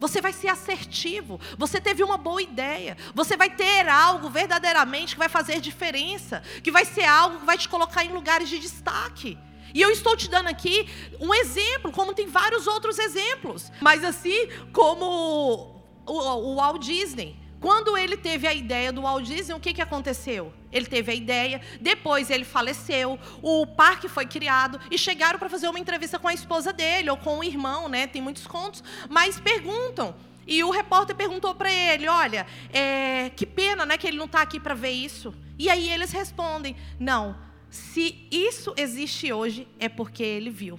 Você 0.00 0.22
vai 0.22 0.32
ser 0.32 0.48
assertivo. 0.48 1.38
Você 1.58 1.78
teve 1.78 2.02
uma 2.02 2.16
boa 2.16 2.40
ideia. 2.40 2.96
Você 3.14 3.36
vai 3.36 3.50
ter 3.50 3.86
algo 3.86 4.30
verdadeiramente 4.30 5.14
que 5.14 5.18
vai 5.18 5.28
fazer 5.28 5.60
diferença. 5.60 6.42
Que 6.64 6.70
vai 6.70 6.86
ser 6.86 7.04
algo 7.04 7.40
que 7.40 7.44
vai 7.44 7.58
te 7.58 7.68
colocar 7.68 8.02
em 8.02 8.08
lugares 8.08 8.48
de 8.48 8.58
destaque. 8.58 9.38
E 9.74 9.80
eu 9.80 9.90
estou 9.90 10.16
te 10.16 10.28
dando 10.28 10.48
aqui 10.48 10.88
um 11.18 11.32
exemplo, 11.34 11.92
como 11.92 12.14
tem 12.14 12.26
vários 12.26 12.66
outros 12.66 12.98
exemplos. 12.98 13.70
Mas 13.80 14.04
assim 14.04 14.48
como 14.72 15.80
o, 16.06 16.12
o 16.12 16.54
Walt 16.56 16.82
Disney. 16.82 17.38
Quando 17.60 17.96
ele 17.96 18.16
teve 18.16 18.46
a 18.46 18.54
ideia 18.54 18.90
do 18.90 19.02
Walt 19.02 19.24
Disney, 19.24 19.54
o 19.54 19.60
que, 19.60 19.74
que 19.74 19.82
aconteceu? 19.82 20.50
Ele 20.72 20.86
teve 20.86 21.12
a 21.12 21.14
ideia, 21.14 21.60
depois 21.78 22.30
ele 22.30 22.44
faleceu, 22.44 23.18
o 23.42 23.66
parque 23.66 24.08
foi 24.08 24.24
criado 24.24 24.80
e 24.90 24.96
chegaram 24.96 25.38
para 25.38 25.50
fazer 25.50 25.68
uma 25.68 25.78
entrevista 25.78 26.18
com 26.18 26.26
a 26.26 26.32
esposa 26.32 26.72
dele 26.72 27.10
ou 27.10 27.18
com 27.18 27.38
o 27.38 27.44
irmão, 27.44 27.86
né? 27.86 28.06
Tem 28.06 28.22
muitos 28.22 28.46
contos, 28.46 28.82
mas 29.10 29.38
perguntam. 29.38 30.14
E 30.46 30.64
o 30.64 30.70
repórter 30.70 31.14
perguntou 31.14 31.54
para 31.54 31.70
ele: 31.70 32.08
Olha, 32.08 32.46
é, 32.72 33.30
que 33.36 33.44
pena, 33.44 33.84
né, 33.84 33.98
que 33.98 34.06
ele 34.06 34.16
não 34.16 34.24
está 34.24 34.40
aqui 34.40 34.58
para 34.58 34.74
ver 34.74 34.90
isso. 34.90 35.34
E 35.58 35.68
aí 35.68 35.90
eles 35.90 36.12
respondem: 36.12 36.74
Não, 36.98 37.36
se 37.70 38.26
isso 38.30 38.74
existe 38.76 39.32
hoje, 39.32 39.66
é 39.78 39.88
porque 39.88 40.24
ele 40.24 40.50
viu, 40.50 40.78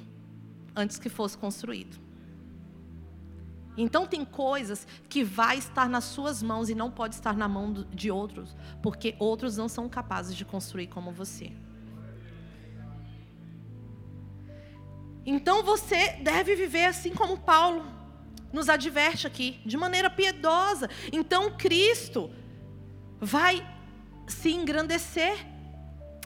antes 0.76 1.00
que 1.00 1.08
fosse 1.08 1.38
construído. 1.38 1.98
Então 3.78 4.06
tem 4.06 4.26
coisas 4.26 4.86
que 5.08 5.24
vai 5.24 5.58
estar 5.58 5.88
nas 5.88 6.04
suas 6.04 6.44
mãos 6.44 6.70
e 6.70 6.76
não 6.76 6.92
pode 6.92 7.16
estar 7.16 7.36
na 7.36 7.48
mão 7.48 7.72
de 7.72 8.12
outros, 8.12 8.56
porque 8.84 9.16
outros 9.18 9.56
não 9.56 9.70
são 9.70 9.88
capazes 9.88 10.36
de 10.36 10.44
construir 10.44 10.88
como 10.88 11.12
você. 11.12 11.54
Então 15.26 15.64
você 15.64 16.14
deve 16.22 16.56
viver 16.56 16.86
assim 16.86 17.14
como 17.14 17.38
Paulo 17.38 17.86
nos 18.52 18.68
adverte 18.68 19.26
aqui, 19.26 19.62
de 19.66 19.78
maneira 19.78 20.10
piedosa. 20.10 20.90
Então 21.12 21.52
Cristo 21.52 22.30
vai 23.20 23.66
se 24.28 24.52
engrandecer 24.52 25.51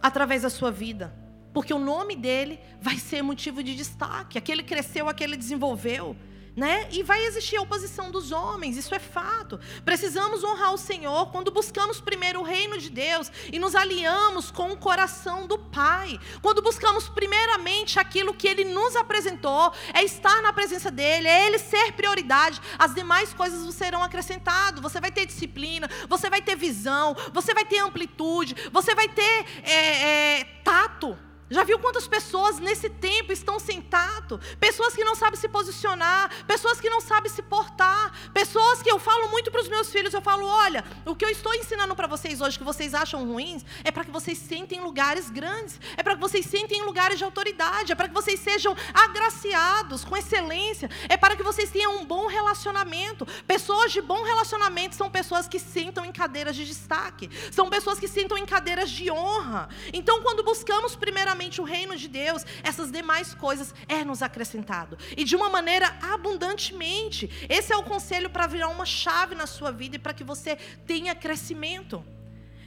através 0.02 0.42
da 0.44 0.50
sua 0.50 0.72
vida. 0.72 1.14
Porque 1.54 1.74
o 1.74 1.80
nome 1.80 2.16
dele 2.16 2.60
vai 2.82 2.98
ser 2.98 3.22
motivo 3.22 3.64
de 3.64 3.76
destaque. 3.76 4.38
Aquele 4.38 4.64
cresceu, 4.64 5.08
aquele 5.08 5.38
desenvolveu. 5.38 6.16
Né? 6.56 6.88
E 6.90 7.04
vai 7.04 7.22
existir 7.26 7.58
a 7.58 7.62
oposição 7.62 8.10
dos 8.10 8.32
homens, 8.32 8.78
isso 8.78 8.96
é 8.96 9.00
fato. 9.00 9.60
Precisamos 9.84 10.42
honrar 10.42 10.74
o 10.74 10.78
Senhor 10.78 11.30
quando 11.30 11.52
buscamos 11.52 12.00
primeiro 12.00 12.40
o 12.40 12.44
reino 12.44 12.78
de 12.78 12.90
Deus 12.90 13.30
e 13.52 13.60
nos 13.60 13.76
alinhamos 13.76 14.52
com 14.52 14.72
o 14.72 14.78
coração 14.78 15.48
do 15.48 15.58
Pai. 15.58 16.18
Quando 16.42 16.62
buscamos 16.62 17.10
primeiramente 17.10 18.00
aquilo 18.00 18.34
que 18.34 18.48
Ele 18.48 18.64
nos 18.64 18.96
apresentou, 18.96 19.74
é 19.94 20.02
estar 20.04 20.42
na 20.42 20.54
presença 20.54 20.90
dEle, 20.90 21.28
é 21.28 21.46
Ele 21.46 21.60
ser 21.60 21.92
prioridade, 21.92 22.62
as 22.80 22.96
demais 22.96 23.34
coisas 23.34 23.74
serão 23.76 24.02
acrescentadas. 24.02 24.82
Você 24.82 25.02
vai 25.02 25.12
ter 25.12 25.26
disciplina, 25.26 25.90
você 26.08 26.30
vai 26.30 26.42
ter 26.42 26.56
visão, 26.56 27.16
você 27.34 27.54
vai 27.54 27.66
ter 27.66 27.80
amplitude, 27.80 28.56
você 28.72 28.96
vai 28.96 29.10
ter 29.10 29.46
é, 29.64 30.40
é, 30.40 30.44
tato. 30.64 31.25
Já 31.48 31.64
viu 31.64 31.78
quantas 31.78 32.08
pessoas 32.08 32.58
nesse 32.58 32.90
tempo 32.90 33.32
estão 33.32 33.60
sentadas? 33.60 34.40
Pessoas 34.60 34.96
que 34.96 35.04
não 35.04 35.14
sabem 35.14 35.40
se 35.40 35.48
posicionar, 35.48 36.32
pessoas 36.46 36.80
que 36.80 36.90
não 36.90 37.00
sabem 37.00 37.32
se 37.32 37.42
portar, 37.44 38.12
pessoas 38.34 38.82
que 38.82 38.90
eu 38.90 38.98
falo 38.98 39.30
muito 39.30 39.52
para 39.52 39.62
os 39.62 39.68
meus 39.68 39.92
filhos, 39.92 40.14
eu 40.14 40.22
falo, 40.22 40.48
olha, 40.48 40.84
o 41.06 41.16
que 41.16 41.24
eu 41.24 41.30
estou 41.30 41.54
ensinando 41.54 41.96
para 41.96 42.08
vocês 42.08 42.42
hoje 42.42 42.58
que 42.58 42.64
vocês 42.64 42.96
acham 42.96 43.26
ruins, 43.26 43.64
é 43.84 43.92
para 43.92 44.04
que 44.04 44.10
vocês 44.10 44.40
sentem 44.40 44.82
lugares 44.82 45.30
grandes, 45.30 45.80
é 45.96 46.02
para 46.02 46.16
que 46.16 46.22
vocês 46.22 46.46
sentem 46.48 46.82
lugares 46.84 47.20
de 47.20 47.24
autoridade, 47.24 47.92
é 47.92 47.96
para 47.96 48.08
que 48.08 48.14
vocês 48.14 48.40
sejam 48.40 48.76
agraciados 48.94 50.04
com 50.04 50.18
excelência, 50.18 50.90
é 51.08 51.16
para 51.16 51.36
que 51.36 51.44
vocês 51.44 51.70
tenham 51.70 51.98
um 51.98 52.06
bom 52.06 52.26
relacionamento. 52.26 53.26
Pessoas 53.46 53.92
de 53.92 54.02
bom 54.02 54.24
relacionamento 54.24 54.96
são 54.96 55.12
pessoas 55.12 55.48
que 55.48 55.60
sentam 55.60 56.04
em 56.04 56.12
cadeiras 56.12 56.56
de 56.56 56.66
destaque, 56.66 57.30
são 57.52 57.70
pessoas 57.70 58.00
que 58.00 58.08
sentam 58.08 58.38
em 58.38 58.46
cadeiras 58.46 58.90
de 58.90 59.12
honra. 59.12 59.70
Então, 59.94 60.24
quando 60.24 60.44
buscamos 60.44 60.96
primeiramente 60.96 61.35
primeiramente 61.36 61.62
o 61.62 61.64
reino 61.64 61.96
de 61.96 62.08
Deus, 62.08 62.46
essas 62.64 62.92
demais 62.92 63.34
coisas 63.34 63.74
é 63.88 64.04
nos 64.04 64.22
acrescentado. 64.22 64.98
E 65.16 65.24
de 65.24 65.36
uma 65.36 65.50
maneira 65.50 65.88
abundantemente. 66.02 67.30
Esse 67.50 67.74
é 67.74 67.78
o 67.78 67.84
conselho 67.84 68.30
para 68.30 68.48
virar 68.48 68.70
uma 68.70 68.86
chave 68.86 69.36
na 69.36 69.46
sua 69.46 69.72
vida 69.72 69.98
e 69.98 70.00
para 70.00 70.14
que 70.14 70.24
você 70.24 70.56
tenha 70.88 71.14
crescimento. 71.14 72.04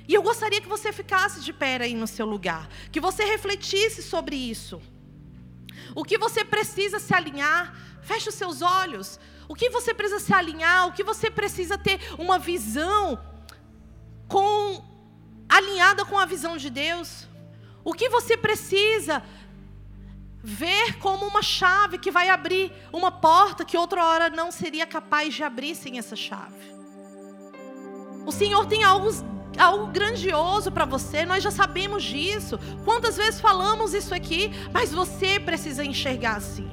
E 0.07 0.14
eu 0.14 0.22
gostaria 0.22 0.61
que 0.61 0.68
você 0.68 0.92
ficasse 0.92 1.40
de 1.40 1.52
pé 1.52 1.83
aí 1.83 1.94
no 1.94 2.07
seu 2.07 2.26
lugar, 2.26 2.68
que 2.92 3.00
você 3.00 3.24
refletisse 3.24 4.02
sobre 4.02 4.37
isso. 4.37 4.81
O 5.94 6.04
que 6.04 6.18
você 6.18 6.44
precisa 6.44 6.98
se 6.98 7.14
alinhar, 7.14 7.74
feche 8.02 8.28
os 8.28 8.35
seus 8.35 8.62
olhos. 8.62 9.18
O 9.48 9.54
que 9.54 9.70
você 9.70 9.94
precisa 9.94 10.20
se 10.20 10.33
alinhar, 10.33 10.88
o 10.88 10.92
que 10.92 11.02
você 11.02 11.31
precisa 11.31 11.78
ter 11.78 11.98
uma 12.18 12.38
visão 12.38 13.18
com 14.28 14.85
alinhada 15.48 16.04
com 16.04 16.18
a 16.18 16.26
visão 16.26 16.59
de 16.59 16.68
Deus. 16.68 17.26
O 17.85 17.93
que 17.93 18.09
você 18.09 18.37
precisa 18.37 19.23
ver 20.43 20.99
como 20.99 21.27
uma 21.27 21.43
chave 21.43 21.99
que 21.99 22.11
vai 22.11 22.29
abrir 22.29 22.73
uma 22.93 23.11
porta 23.11 23.64
que 23.64 23.77
outra 23.77 24.05
hora 24.05 24.31
não 24.31 24.51
seria 24.51 24.87
capaz 24.87 25.35
de 25.35 25.43
abrir 25.43 25.75
sem 25.75 25.99
essa 25.99 26.14
chave. 26.14 26.69
O 28.25 28.33
Senhor 28.33 28.67
tem 28.67 28.85
algo, 28.85 29.09
algo 29.59 29.87
grandioso 29.88 30.71
para 30.71 30.85
você, 30.85 31.25
nós 31.25 31.43
já 31.43 31.51
sabemos 31.51 32.05
disso. 32.05 32.59
Quantas 32.85 33.17
vezes 33.17 33.41
falamos 33.41 33.95
isso 33.95 34.14
aqui, 34.14 34.51
mas 34.73 34.93
você 34.93 35.41
precisa 35.41 35.85
enxergar 35.85 36.37
assim. 36.37 36.71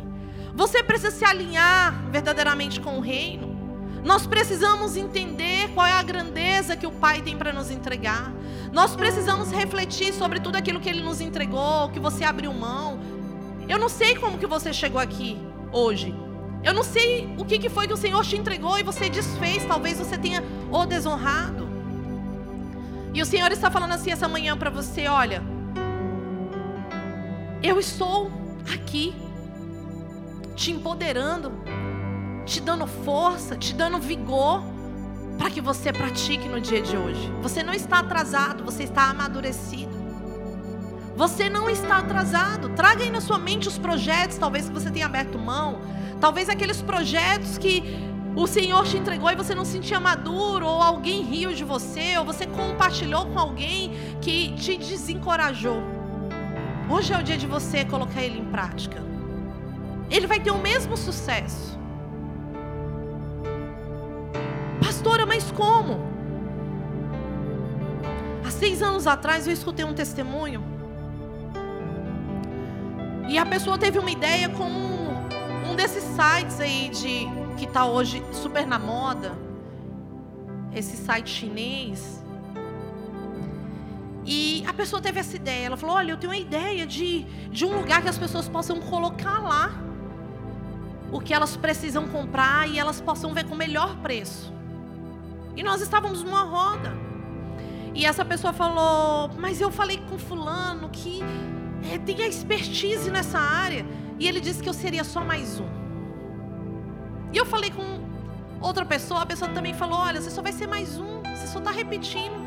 Você 0.53 0.83
precisa 0.83 1.11
se 1.11 1.25
alinhar 1.25 2.09
verdadeiramente 2.11 2.79
com 2.79 2.97
o 2.97 3.01
reino. 3.01 3.55
Nós 4.03 4.27
precisamos 4.27 4.95
entender 4.95 5.69
qual 5.73 5.85
é 5.85 5.93
a 5.93 6.03
grandeza 6.03 6.77
que 6.77 6.85
o 6.85 6.91
Pai 6.91 7.21
tem 7.21 7.35
para 7.35 7.51
nos 7.51 7.71
entregar. 7.71 8.31
Nós 8.75 8.93
precisamos 8.93 9.51
refletir 9.51 10.13
sobre 10.13 10.37
tudo 10.37 10.57
aquilo 10.57 10.81
que 10.81 10.89
Ele 10.89 11.01
nos 11.01 11.21
entregou, 11.21 11.89
que 11.91 11.99
você 12.07 12.25
abriu 12.25 12.51
mão. 12.53 12.99
Eu 13.69 13.79
não 13.79 13.87
sei 13.87 14.15
como 14.15 14.37
que 14.37 14.45
você 14.45 14.73
chegou 14.73 14.99
aqui 14.99 15.37
hoje. 15.71 16.13
Eu 16.61 16.73
não 16.73 16.83
sei 16.83 17.33
o 17.37 17.45
que 17.45 17.69
foi 17.69 17.87
que 17.87 17.93
o 17.93 17.97
Senhor 17.97 18.21
te 18.25 18.35
entregou 18.35 18.77
e 18.77 18.83
você 18.83 19.09
desfez. 19.09 19.63
Talvez 19.63 19.97
você 19.97 20.17
tenha 20.17 20.43
o 20.69 20.85
desonrado. 20.85 21.69
E 23.13 23.21
o 23.21 23.25
Senhor 23.25 23.49
está 23.49 23.71
falando 23.71 23.93
assim 23.93 24.11
essa 24.11 24.27
manhã 24.27 24.57
para 24.57 24.69
você: 24.69 25.07
olha, 25.07 25.41
eu 27.63 27.79
estou 27.79 28.29
aqui, 28.73 29.15
te 30.53 30.73
empoderando 30.73 31.49
te 32.45 32.61
dando 32.61 32.85
força, 32.85 33.57
te 33.57 33.73
dando 33.73 33.99
vigor 33.99 34.61
para 35.37 35.49
que 35.49 35.61
você 35.61 35.91
pratique 35.91 36.47
no 36.47 36.59
dia 36.59 36.81
de 36.81 36.95
hoje. 36.95 37.31
Você 37.41 37.63
não 37.63 37.73
está 37.73 37.99
atrasado, 37.99 38.63
você 38.63 38.83
está 38.83 39.09
amadurecido. 39.09 39.93
Você 41.15 41.49
não 41.49 41.69
está 41.69 41.97
atrasado. 41.97 42.69
Traga 42.69 43.03
aí 43.03 43.09
na 43.09 43.21
sua 43.21 43.37
mente 43.37 43.67
os 43.67 43.77
projetos, 43.77 44.37
talvez 44.37 44.67
que 44.67 44.73
você 44.73 44.91
tenha 44.91 45.05
aberto 45.05 45.39
mão, 45.39 45.79
talvez 46.19 46.49
aqueles 46.49 46.81
projetos 46.81 47.57
que 47.57 47.83
o 48.35 48.45
Senhor 48.45 48.85
te 48.85 48.97
entregou 48.97 49.31
e 49.31 49.35
você 49.35 49.55
não 49.55 49.63
se 49.63 49.71
sentia 49.73 49.99
maduro, 49.99 50.65
ou 50.65 50.81
alguém 50.81 51.23
riu 51.23 51.53
de 51.53 51.63
você, 51.63 52.17
ou 52.17 52.25
você 52.25 52.45
compartilhou 52.45 53.27
com 53.27 53.39
alguém 53.39 53.93
que 54.21 54.53
te 54.55 54.77
desencorajou. 54.77 55.81
Hoje 56.89 57.13
é 57.13 57.17
o 57.17 57.23
dia 57.23 57.37
de 57.37 57.47
você 57.47 57.85
colocar 57.85 58.21
ele 58.21 58.39
em 58.39 58.45
prática. 58.45 59.01
Ele 60.09 60.27
vai 60.27 60.39
ter 60.39 60.51
o 60.51 60.57
mesmo 60.57 60.97
sucesso. 60.97 61.79
Mas 65.35 65.51
como? 65.51 66.15
seis 68.49 68.81
anos 68.81 69.05
atrás 69.05 69.45
eu 69.45 69.51
escutei 69.51 69.83
um 69.83 69.93
testemunho. 69.93 70.63
E 73.27 73.37
a 73.37 73.45
pessoa 73.45 73.77
teve 73.77 73.99
uma 73.99 74.09
ideia 74.09 74.47
com 74.47 74.63
um, 74.63 75.09
um 75.69 75.75
desses 75.75 76.03
sites 76.03 76.61
aí 76.61 76.87
de 76.87 77.27
que 77.57 77.65
está 77.65 77.85
hoje 77.85 78.23
super 78.31 78.65
na 78.65 78.79
moda. 78.79 79.33
Esse 80.73 80.95
site 80.95 81.29
chinês. 81.29 82.23
E 84.25 84.63
a 84.65 84.71
pessoa 84.71 85.01
teve 85.01 85.19
essa 85.19 85.35
ideia. 85.35 85.65
Ela 85.65 85.75
falou: 85.75 85.97
Olha, 85.97 86.11
eu 86.13 86.17
tenho 86.17 86.31
uma 86.31 86.39
ideia 86.39 86.87
de, 86.87 87.23
de 87.51 87.65
um 87.65 87.77
lugar 87.77 88.01
que 88.01 88.07
as 88.07 88.17
pessoas 88.17 88.47
possam 88.47 88.79
colocar 88.79 89.39
lá 89.39 89.69
o 91.11 91.19
que 91.19 91.33
elas 91.33 91.57
precisam 91.57 92.07
comprar 92.07 92.69
e 92.69 92.79
elas 92.79 93.01
possam 93.01 93.33
ver 93.33 93.43
com 93.43 93.53
melhor 93.53 93.97
preço. 93.97 94.54
E 95.55 95.63
nós 95.63 95.81
estávamos 95.81 96.21
numa 96.23 96.43
roda. 96.43 96.93
E 97.93 98.05
essa 98.05 98.25
pessoa 98.25 98.51
falou: 98.51 99.29
Mas 99.37 99.61
eu 99.61 99.71
falei 99.71 99.97
com 100.09 100.17
Fulano 100.17 100.89
que 100.89 101.21
é, 101.91 101.97
tem 101.97 102.21
a 102.21 102.27
expertise 102.27 103.09
nessa 103.09 103.39
área. 103.39 103.85
E 104.19 104.27
ele 104.27 104.39
disse 104.39 104.61
que 104.61 104.69
eu 104.69 104.73
seria 104.73 105.03
só 105.03 105.23
mais 105.23 105.59
um. 105.59 105.67
E 107.31 107.37
eu 107.37 107.45
falei 107.45 107.69
com 107.71 107.83
outra 108.61 108.85
pessoa, 108.85 109.21
a 109.21 109.25
pessoa 109.25 109.49
também 109.51 109.73
falou: 109.73 109.97
Olha, 109.97 110.21
você 110.21 110.29
só 110.29 110.41
vai 110.41 110.51
ser 110.51 110.67
mais 110.67 110.99
um. 110.99 111.21
Você 111.21 111.47
só 111.47 111.59
está 111.59 111.71
repetindo 111.71 112.45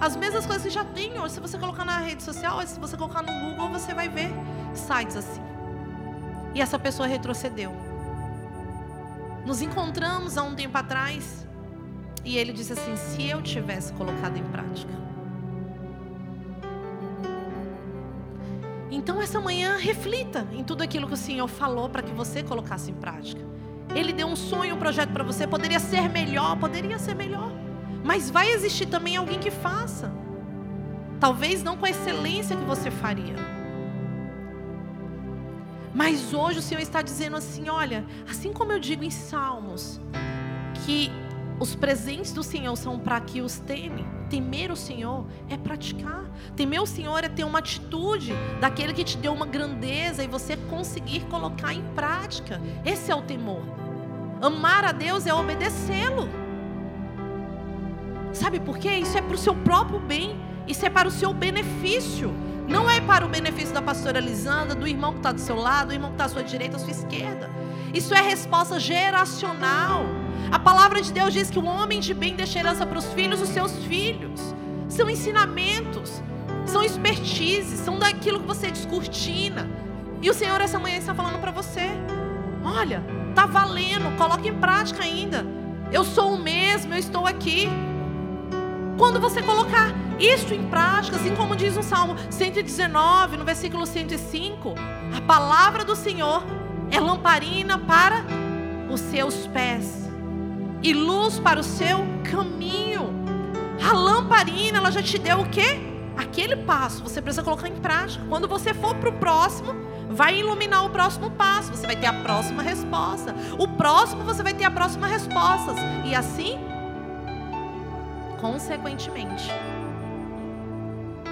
as 0.00 0.16
mesmas 0.16 0.46
coisas 0.46 0.62
que 0.62 0.70
já 0.70 0.84
tem 0.84 1.18
hoje. 1.18 1.34
Se 1.34 1.40
você 1.40 1.58
colocar 1.58 1.84
na 1.84 1.98
rede 1.98 2.22
social, 2.22 2.60
se 2.66 2.78
você 2.78 2.96
colocar 2.96 3.22
no 3.22 3.32
Google, 3.32 3.70
você 3.70 3.94
vai 3.94 4.08
ver 4.08 4.30
sites 4.74 5.16
assim. 5.16 5.42
E 6.54 6.60
essa 6.60 6.78
pessoa 6.78 7.06
retrocedeu. 7.06 7.74
Nos 9.44 9.60
encontramos 9.60 10.36
há 10.36 10.42
um 10.42 10.54
tempo 10.54 10.76
atrás. 10.76 11.45
E 12.26 12.36
ele 12.36 12.52
disse 12.52 12.72
assim: 12.72 12.96
se 12.96 13.24
eu 13.24 13.40
tivesse 13.40 13.92
colocado 13.92 14.36
em 14.36 14.42
prática. 14.42 14.92
Então, 18.90 19.22
essa 19.22 19.40
manhã, 19.40 19.76
reflita 19.76 20.46
em 20.52 20.64
tudo 20.64 20.82
aquilo 20.82 21.06
que 21.06 21.14
o 21.14 21.16
Senhor 21.16 21.46
falou 21.46 21.88
para 21.88 22.02
que 22.02 22.12
você 22.12 22.42
colocasse 22.42 22.90
em 22.90 22.94
prática. 22.94 23.40
Ele 23.94 24.12
deu 24.12 24.26
um 24.26 24.34
sonho, 24.34 24.74
um 24.74 24.78
projeto 24.78 25.12
para 25.12 25.22
você. 25.22 25.46
Poderia 25.46 25.78
ser 25.78 26.08
melhor, 26.08 26.58
poderia 26.58 26.98
ser 26.98 27.14
melhor. 27.14 27.52
Mas 28.04 28.28
vai 28.28 28.50
existir 28.50 28.86
também 28.86 29.16
alguém 29.16 29.38
que 29.38 29.50
faça. 29.50 30.12
Talvez 31.20 31.62
não 31.62 31.76
com 31.76 31.86
a 31.86 31.90
excelência 31.90 32.56
que 32.56 32.64
você 32.64 32.90
faria. 32.90 33.36
Mas 35.94 36.34
hoje 36.34 36.58
o 36.58 36.62
Senhor 36.62 36.80
está 36.80 37.02
dizendo 37.02 37.36
assim: 37.36 37.68
olha, 37.68 38.04
assim 38.28 38.52
como 38.52 38.72
eu 38.72 38.80
digo 38.80 39.04
em 39.04 39.10
Salmos, 39.10 40.00
que 40.84 41.10
os 41.58 41.74
presentes 41.74 42.32
do 42.32 42.42
Senhor 42.42 42.76
são 42.76 42.98
para 42.98 43.18
que 43.20 43.40
os 43.40 43.58
teme. 43.58 44.04
Temer 44.28 44.70
o 44.70 44.76
Senhor 44.76 45.24
é 45.48 45.56
praticar. 45.56 46.24
Temer 46.54 46.82
o 46.82 46.86
Senhor 46.86 47.24
é 47.24 47.28
ter 47.28 47.44
uma 47.44 47.60
atitude 47.60 48.34
daquele 48.60 48.92
que 48.92 49.02
te 49.02 49.16
deu 49.16 49.32
uma 49.32 49.46
grandeza 49.46 50.22
e 50.22 50.26
você 50.26 50.56
conseguir 50.56 51.20
colocar 51.26 51.72
em 51.72 51.82
prática. 51.94 52.60
Esse 52.84 53.10
é 53.10 53.14
o 53.14 53.22
temor. 53.22 53.62
Amar 54.42 54.84
a 54.84 54.92
Deus 54.92 55.26
é 55.26 55.32
obedecê-lo. 55.32 56.28
Sabe 58.34 58.60
por 58.60 58.76
quê? 58.76 58.90
Isso 58.96 59.16
é 59.16 59.22
para 59.22 59.34
o 59.34 59.38
seu 59.38 59.54
próprio 59.54 59.98
bem. 59.98 60.38
Isso 60.68 60.84
é 60.84 60.90
para 60.90 61.08
o 61.08 61.10
seu 61.10 61.32
benefício. 61.32 62.34
Não 62.68 62.90
é 62.90 63.00
para 63.00 63.24
o 63.24 63.28
benefício 63.28 63.72
da 63.72 63.80
pastora 63.80 64.20
Lisandra, 64.20 64.74
do 64.74 64.86
irmão 64.86 65.12
que 65.12 65.18
está 65.20 65.32
do 65.32 65.40
seu 65.40 65.56
lado, 65.56 65.88
do 65.88 65.94
irmão 65.94 66.10
que 66.10 66.16
está 66.16 66.24
à 66.26 66.28
sua 66.28 66.42
direita, 66.42 66.76
à 66.76 66.78
sua 66.78 66.90
esquerda. 66.90 67.48
Isso 67.94 68.12
é 68.12 68.20
resposta 68.20 68.78
geracional. 68.78 70.04
A 70.50 70.58
palavra 70.58 71.02
de 71.02 71.12
Deus 71.12 71.32
diz 71.32 71.50
que 71.50 71.58
o 71.58 71.64
homem 71.64 71.98
de 71.98 72.14
bem 72.14 72.36
deixa 72.36 72.60
herança 72.60 72.86
para 72.86 72.98
os 72.98 73.12
filhos 73.12 73.40
dos 73.40 73.48
seus 73.48 73.72
filhos. 73.84 74.54
São 74.88 75.10
ensinamentos, 75.10 76.22
são 76.64 76.82
expertises, 76.82 77.80
são 77.80 77.98
daquilo 77.98 78.40
que 78.40 78.46
você 78.46 78.70
descortina. 78.70 79.68
E 80.22 80.30
o 80.30 80.34
Senhor 80.34 80.60
essa 80.60 80.78
manhã 80.78 80.96
está 80.96 81.14
falando 81.14 81.40
para 81.40 81.50
você: 81.50 81.90
olha, 82.64 83.02
tá 83.34 83.44
valendo, 83.44 84.16
coloque 84.16 84.48
em 84.48 84.54
prática 84.54 85.02
ainda. 85.02 85.44
Eu 85.90 86.04
sou 86.04 86.34
o 86.34 86.38
mesmo, 86.38 86.94
eu 86.94 86.98
estou 86.98 87.26
aqui. 87.26 87.68
Quando 88.96 89.20
você 89.20 89.42
colocar 89.42 89.92
isso 90.18 90.54
em 90.54 90.66
prática, 90.68 91.16
assim 91.16 91.34
como 91.34 91.54
diz 91.56 91.76
no 91.76 91.82
Salmo 91.82 92.16
119, 92.30 93.36
no 93.36 93.44
versículo 93.44 93.84
105, 93.84 94.74
a 95.14 95.20
palavra 95.22 95.84
do 95.84 95.94
Senhor 95.94 96.44
é 96.90 96.98
lamparina 96.98 97.78
para 97.78 98.24
os 98.88 99.00
seus 99.00 99.46
pés 99.48 100.05
e 100.86 100.94
luz 100.94 101.40
para 101.40 101.58
o 101.58 101.64
seu 101.64 101.98
caminho. 102.30 103.12
A 103.84 103.92
lamparina, 103.92 104.78
ela 104.78 104.92
já 104.92 105.02
te 105.02 105.18
deu 105.18 105.40
o 105.40 105.48
quê? 105.48 105.80
Aquele 106.16 106.54
passo, 106.54 107.02
você 107.02 107.20
precisa 107.20 107.42
colocar 107.42 107.66
em 107.66 107.74
prática. 107.74 108.24
Quando 108.28 108.46
você 108.46 108.72
for 108.72 108.94
para 108.94 109.08
o 109.08 109.12
próximo, 109.14 109.74
vai 110.08 110.38
iluminar 110.38 110.84
o 110.84 110.90
próximo 110.90 111.28
passo, 111.32 111.74
você 111.74 111.84
vai 111.88 111.96
ter 111.96 112.06
a 112.06 112.12
próxima 112.12 112.62
resposta. 112.62 113.34
O 113.58 113.66
próximo, 113.66 114.22
você 114.22 114.44
vai 114.44 114.54
ter 114.54 114.62
a 114.62 114.70
próxima 114.70 115.08
resposta. 115.08 115.74
E 116.04 116.14
assim, 116.14 116.56
consequentemente. 118.40 119.50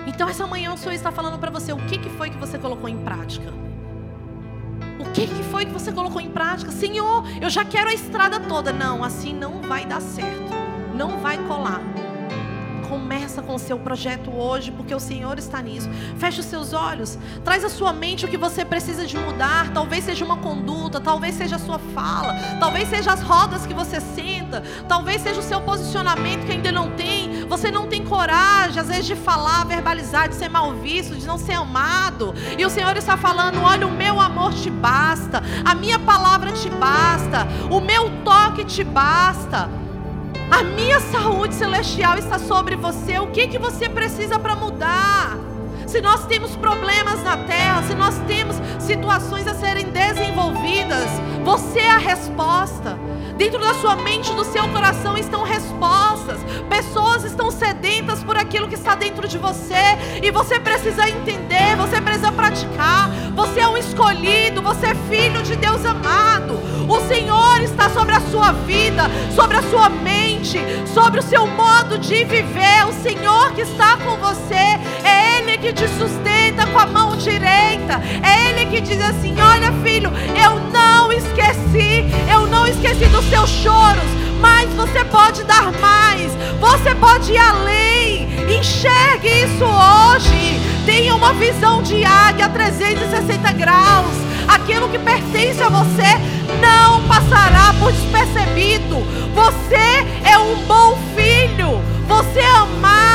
Então, 0.04 0.28
essa 0.28 0.48
manhã 0.48 0.74
o 0.74 0.76
Senhor 0.76 0.94
está 0.94 1.12
falando 1.12 1.38
para 1.38 1.52
você 1.52 1.72
o 1.72 1.76
que, 1.86 1.96
que 1.96 2.10
foi 2.10 2.28
que 2.28 2.36
você 2.36 2.58
colocou 2.58 2.88
em 2.88 2.98
prática. 2.98 3.52
O 4.98 5.04
que, 5.12 5.26
que 5.26 5.42
foi 5.44 5.64
que 5.64 5.72
você 5.72 5.90
colocou 5.90 6.20
em 6.20 6.30
prática? 6.30 6.70
Senhor, 6.70 7.24
eu 7.40 7.50
já 7.50 7.64
quero 7.64 7.90
a 7.90 7.94
estrada 7.94 8.38
toda. 8.40 8.72
Não, 8.72 9.02
assim 9.02 9.34
não 9.34 9.60
vai 9.60 9.84
dar 9.84 10.00
certo. 10.00 10.52
Não 10.94 11.18
vai 11.18 11.38
colar. 11.46 11.80
Começa 12.88 13.42
com 13.42 13.54
o 13.54 13.58
seu 13.58 13.76
projeto 13.76 14.30
hoje, 14.30 14.70
porque 14.70 14.94
o 14.94 15.00
Senhor 15.00 15.36
está 15.36 15.60
nisso. 15.60 15.88
Feche 16.16 16.38
os 16.40 16.46
seus 16.46 16.72
olhos. 16.72 17.18
Traz 17.42 17.64
à 17.64 17.68
sua 17.68 17.92
mente 17.92 18.24
o 18.24 18.28
que 18.28 18.36
você 18.36 18.64
precisa 18.64 19.04
de 19.04 19.18
mudar. 19.18 19.72
Talvez 19.72 20.04
seja 20.04 20.24
uma 20.24 20.36
conduta, 20.36 21.00
talvez 21.00 21.34
seja 21.34 21.56
a 21.56 21.58
sua 21.58 21.78
fala, 21.78 22.32
talvez 22.60 22.88
seja 22.88 23.12
as 23.12 23.20
rodas 23.20 23.66
que 23.66 23.74
você 23.74 24.00
senta, 24.00 24.62
talvez 24.86 25.22
seja 25.22 25.40
o 25.40 25.42
seu 25.42 25.60
posicionamento 25.60 26.46
que 26.46 26.52
ainda 26.52 26.70
não 26.70 26.90
tem. 26.92 27.33
Você 27.54 27.70
não 27.70 27.86
tem 27.86 28.04
coragem, 28.04 28.80
às 28.80 28.88
vezes, 28.88 29.06
de 29.06 29.14
falar, 29.14 29.64
verbalizar, 29.64 30.28
de 30.28 30.34
ser 30.34 30.48
mal 30.48 30.74
visto, 30.74 31.14
de 31.14 31.24
não 31.24 31.38
ser 31.38 31.52
amado. 31.52 32.34
E 32.58 32.66
o 32.66 32.68
Senhor 32.68 32.96
está 32.96 33.16
falando: 33.16 33.62
olha, 33.62 33.86
o 33.86 33.92
meu 33.92 34.20
amor 34.20 34.52
te 34.52 34.68
basta, 34.68 35.40
a 35.64 35.72
minha 35.72 35.96
palavra 36.00 36.50
te 36.50 36.68
basta, 36.68 37.46
o 37.70 37.80
meu 37.80 38.10
toque 38.24 38.64
te 38.64 38.82
basta. 38.82 39.70
A 40.50 40.64
minha 40.64 40.98
saúde 40.98 41.54
celestial 41.54 42.18
está 42.18 42.40
sobre 42.40 42.74
você. 42.74 43.20
O 43.20 43.28
que 43.28 43.46
que 43.46 43.58
você 43.58 43.88
precisa 43.88 44.36
para 44.36 44.56
mudar? 44.56 45.38
Se 45.86 46.00
nós 46.00 46.26
temos 46.26 46.56
problemas 46.56 47.22
na 47.22 47.36
terra, 47.36 47.84
se 47.84 47.94
nós 47.94 48.18
temos 48.26 48.56
situações 48.80 49.46
a 49.46 49.54
serem 49.54 49.90
desenvolvidas, 49.90 51.08
você 51.44 51.78
é 51.78 51.90
a 51.92 51.98
resposta. 51.98 52.98
Dentro 53.36 53.58
da 53.58 53.74
sua 53.74 53.96
mente, 53.96 54.32
do 54.32 54.44
seu 54.44 54.68
coração 54.68 55.16
estão 55.18 55.42
respostas. 55.42 56.38
Pessoas 56.68 57.24
estão 57.24 57.50
sedentas 57.50 58.22
por 58.22 58.36
aquilo 58.36 58.68
que 58.68 58.76
está 58.76 58.94
dentro 58.94 59.26
de 59.26 59.38
você. 59.38 59.74
E 60.22 60.30
você 60.30 60.60
precisa 60.60 61.08
entender, 61.08 61.76
você 61.76 62.00
precisa 62.00 62.30
praticar. 62.30 63.10
Você 63.34 63.60
é 63.60 63.68
um 63.68 63.76
escolhido, 63.76 64.62
você 64.62 64.86
é 64.86 64.94
filho 65.10 65.42
de 65.42 65.56
Deus 65.56 65.84
amado. 65.84 66.54
O 66.88 67.00
Senhor 67.08 67.60
está 67.62 67.90
sobre 67.90 68.14
a 68.14 68.20
sua 68.20 68.52
vida, 68.52 69.04
sobre 69.34 69.56
a 69.56 69.62
sua 69.62 69.88
mente, 69.88 70.58
sobre 70.92 71.18
o 71.18 71.22
seu 71.22 71.46
modo 71.46 71.98
de 71.98 72.24
viver. 72.24 72.86
O 72.88 72.92
Senhor 73.02 73.52
que 73.52 73.62
está 73.62 73.96
com 73.96 74.16
você, 74.18 74.78
é 75.02 75.23
Ele 75.46 75.58
que 75.58 75.72
te 75.74 75.86
sustenta 75.98 76.66
com 76.68 76.78
a 76.78 76.86
mão 76.86 77.16
direita. 77.18 78.00
É 78.22 78.48
Ele 78.48 78.64
que 78.70 78.80
diz 78.80 78.98
assim: 79.02 79.34
Olha, 79.38 79.70
filho, 79.84 80.10
eu 80.42 80.58
não 80.72 81.12
esqueci, 81.12 82.06
eu 82.32 82.46
não 82.46 82.66
esqueci 82.66 83.04
dos 83.06 83.26
seus 83.26 83.50
choros, 83.50 84.08
mas 84.40 84.70
você 84.70 85.04
pode 85.04 85.44
dar 85.44 85.70
mais, 85.72 86.32
você 86.58 86.94
pode 86.94 87.32
ir 87.32 87.36
além. 87.36 88.26
Enxergue 88.58 89.28
isso 89.28 89.64
hoje. 89.64 90.58
Tenha 90.86 91.14
uma 91.14 91.34
visão 91.34 91.82
de 91.82 92.02
águia 92.06 92.48
360 92.48 93.52
graus. 93.52 94.14
Aquilo 94.48 94.88
que 94.88 94.98
pertence 94.98 95.62
a 95.62 95.68
você 95.68 96.08
não 96.58 97.06
passará 97.06 97.74
por 97.78 97.92
despercebido. 97.92 98.96
Você 99.34 100.06
é 100.24 100.38
um 100.38 100.56
bom 100.66 100.96
filho. 101.14 101.82
Você 102.08 102.40
é 102.40 102.56
amado. 102.56 103.13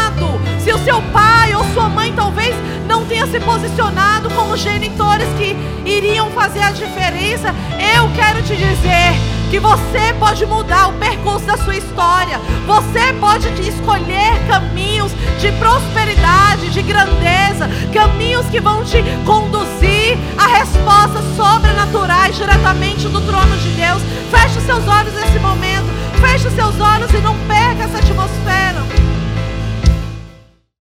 Se 0.60 0.73
o 0.73 0.77
seu 0.79 1.01
pai 1.13 1.55
ou 1.55 1.63
sua 1.73 1.89
mãe 1.89 2.13
talvez 2.13 2.55
não 2.88 3.05
tenha 3.05 3.25
se 3.27 3.39
posicionado 3.39 4.29
como 4.32 4.58
genitores 4.58 5.27
que 5.38 5.55
iriam 5.89 6.29
fazer 6.32 6.62
a 6.62 6.71
diferença, 6.71 7.55
eu 7.95 8.10
quero 8.15 8.41
te 8.43 8.55
dizer 8.55 9.13
que 9.49 9.60
você 9.60 10.13
pode 10.19 10.45
mudar 10.45 10.89
o 10.89 10.93
percurso 10.93 11.45
da 11.45 11.58
sua 11.58 11.75
história. 11.75 12.39
Você 12.67 13.13
pode 13.19 13.47
escolher 13.67 14.39
caminhos 14.47 15.12
de 15.39 15.51
prosperidade, 15.53 16.69
de 16.69 16.82
grandeza, 16.84 17.67
caminhos 17.91 18.45
que 18.47 18.60
vão 18.60 18.84
te 18.84 19.03
conduzir 19.25 20.17
a 20.38 20.58
respostas 20.60 21.23
sobrenaturais 21.36 22.36
diretamente 22.36 23.08
do 23.08 23.21
trono 23.21 23.58
de 23.58 23.69
Deus. 23.69 24.01
Feche 24.29 24.62
seus 24.62 24.88
olhos 24.88 25.13
nesse 25.15 25.39
momento. 25.39 25.88
Feche 26.21 26.49
seus 26.51 26.79
olhos 26.79 27.12
e 27.12 27.17
não 27.17 27.36
perca 27.47 27.86
essa 27.86 27.99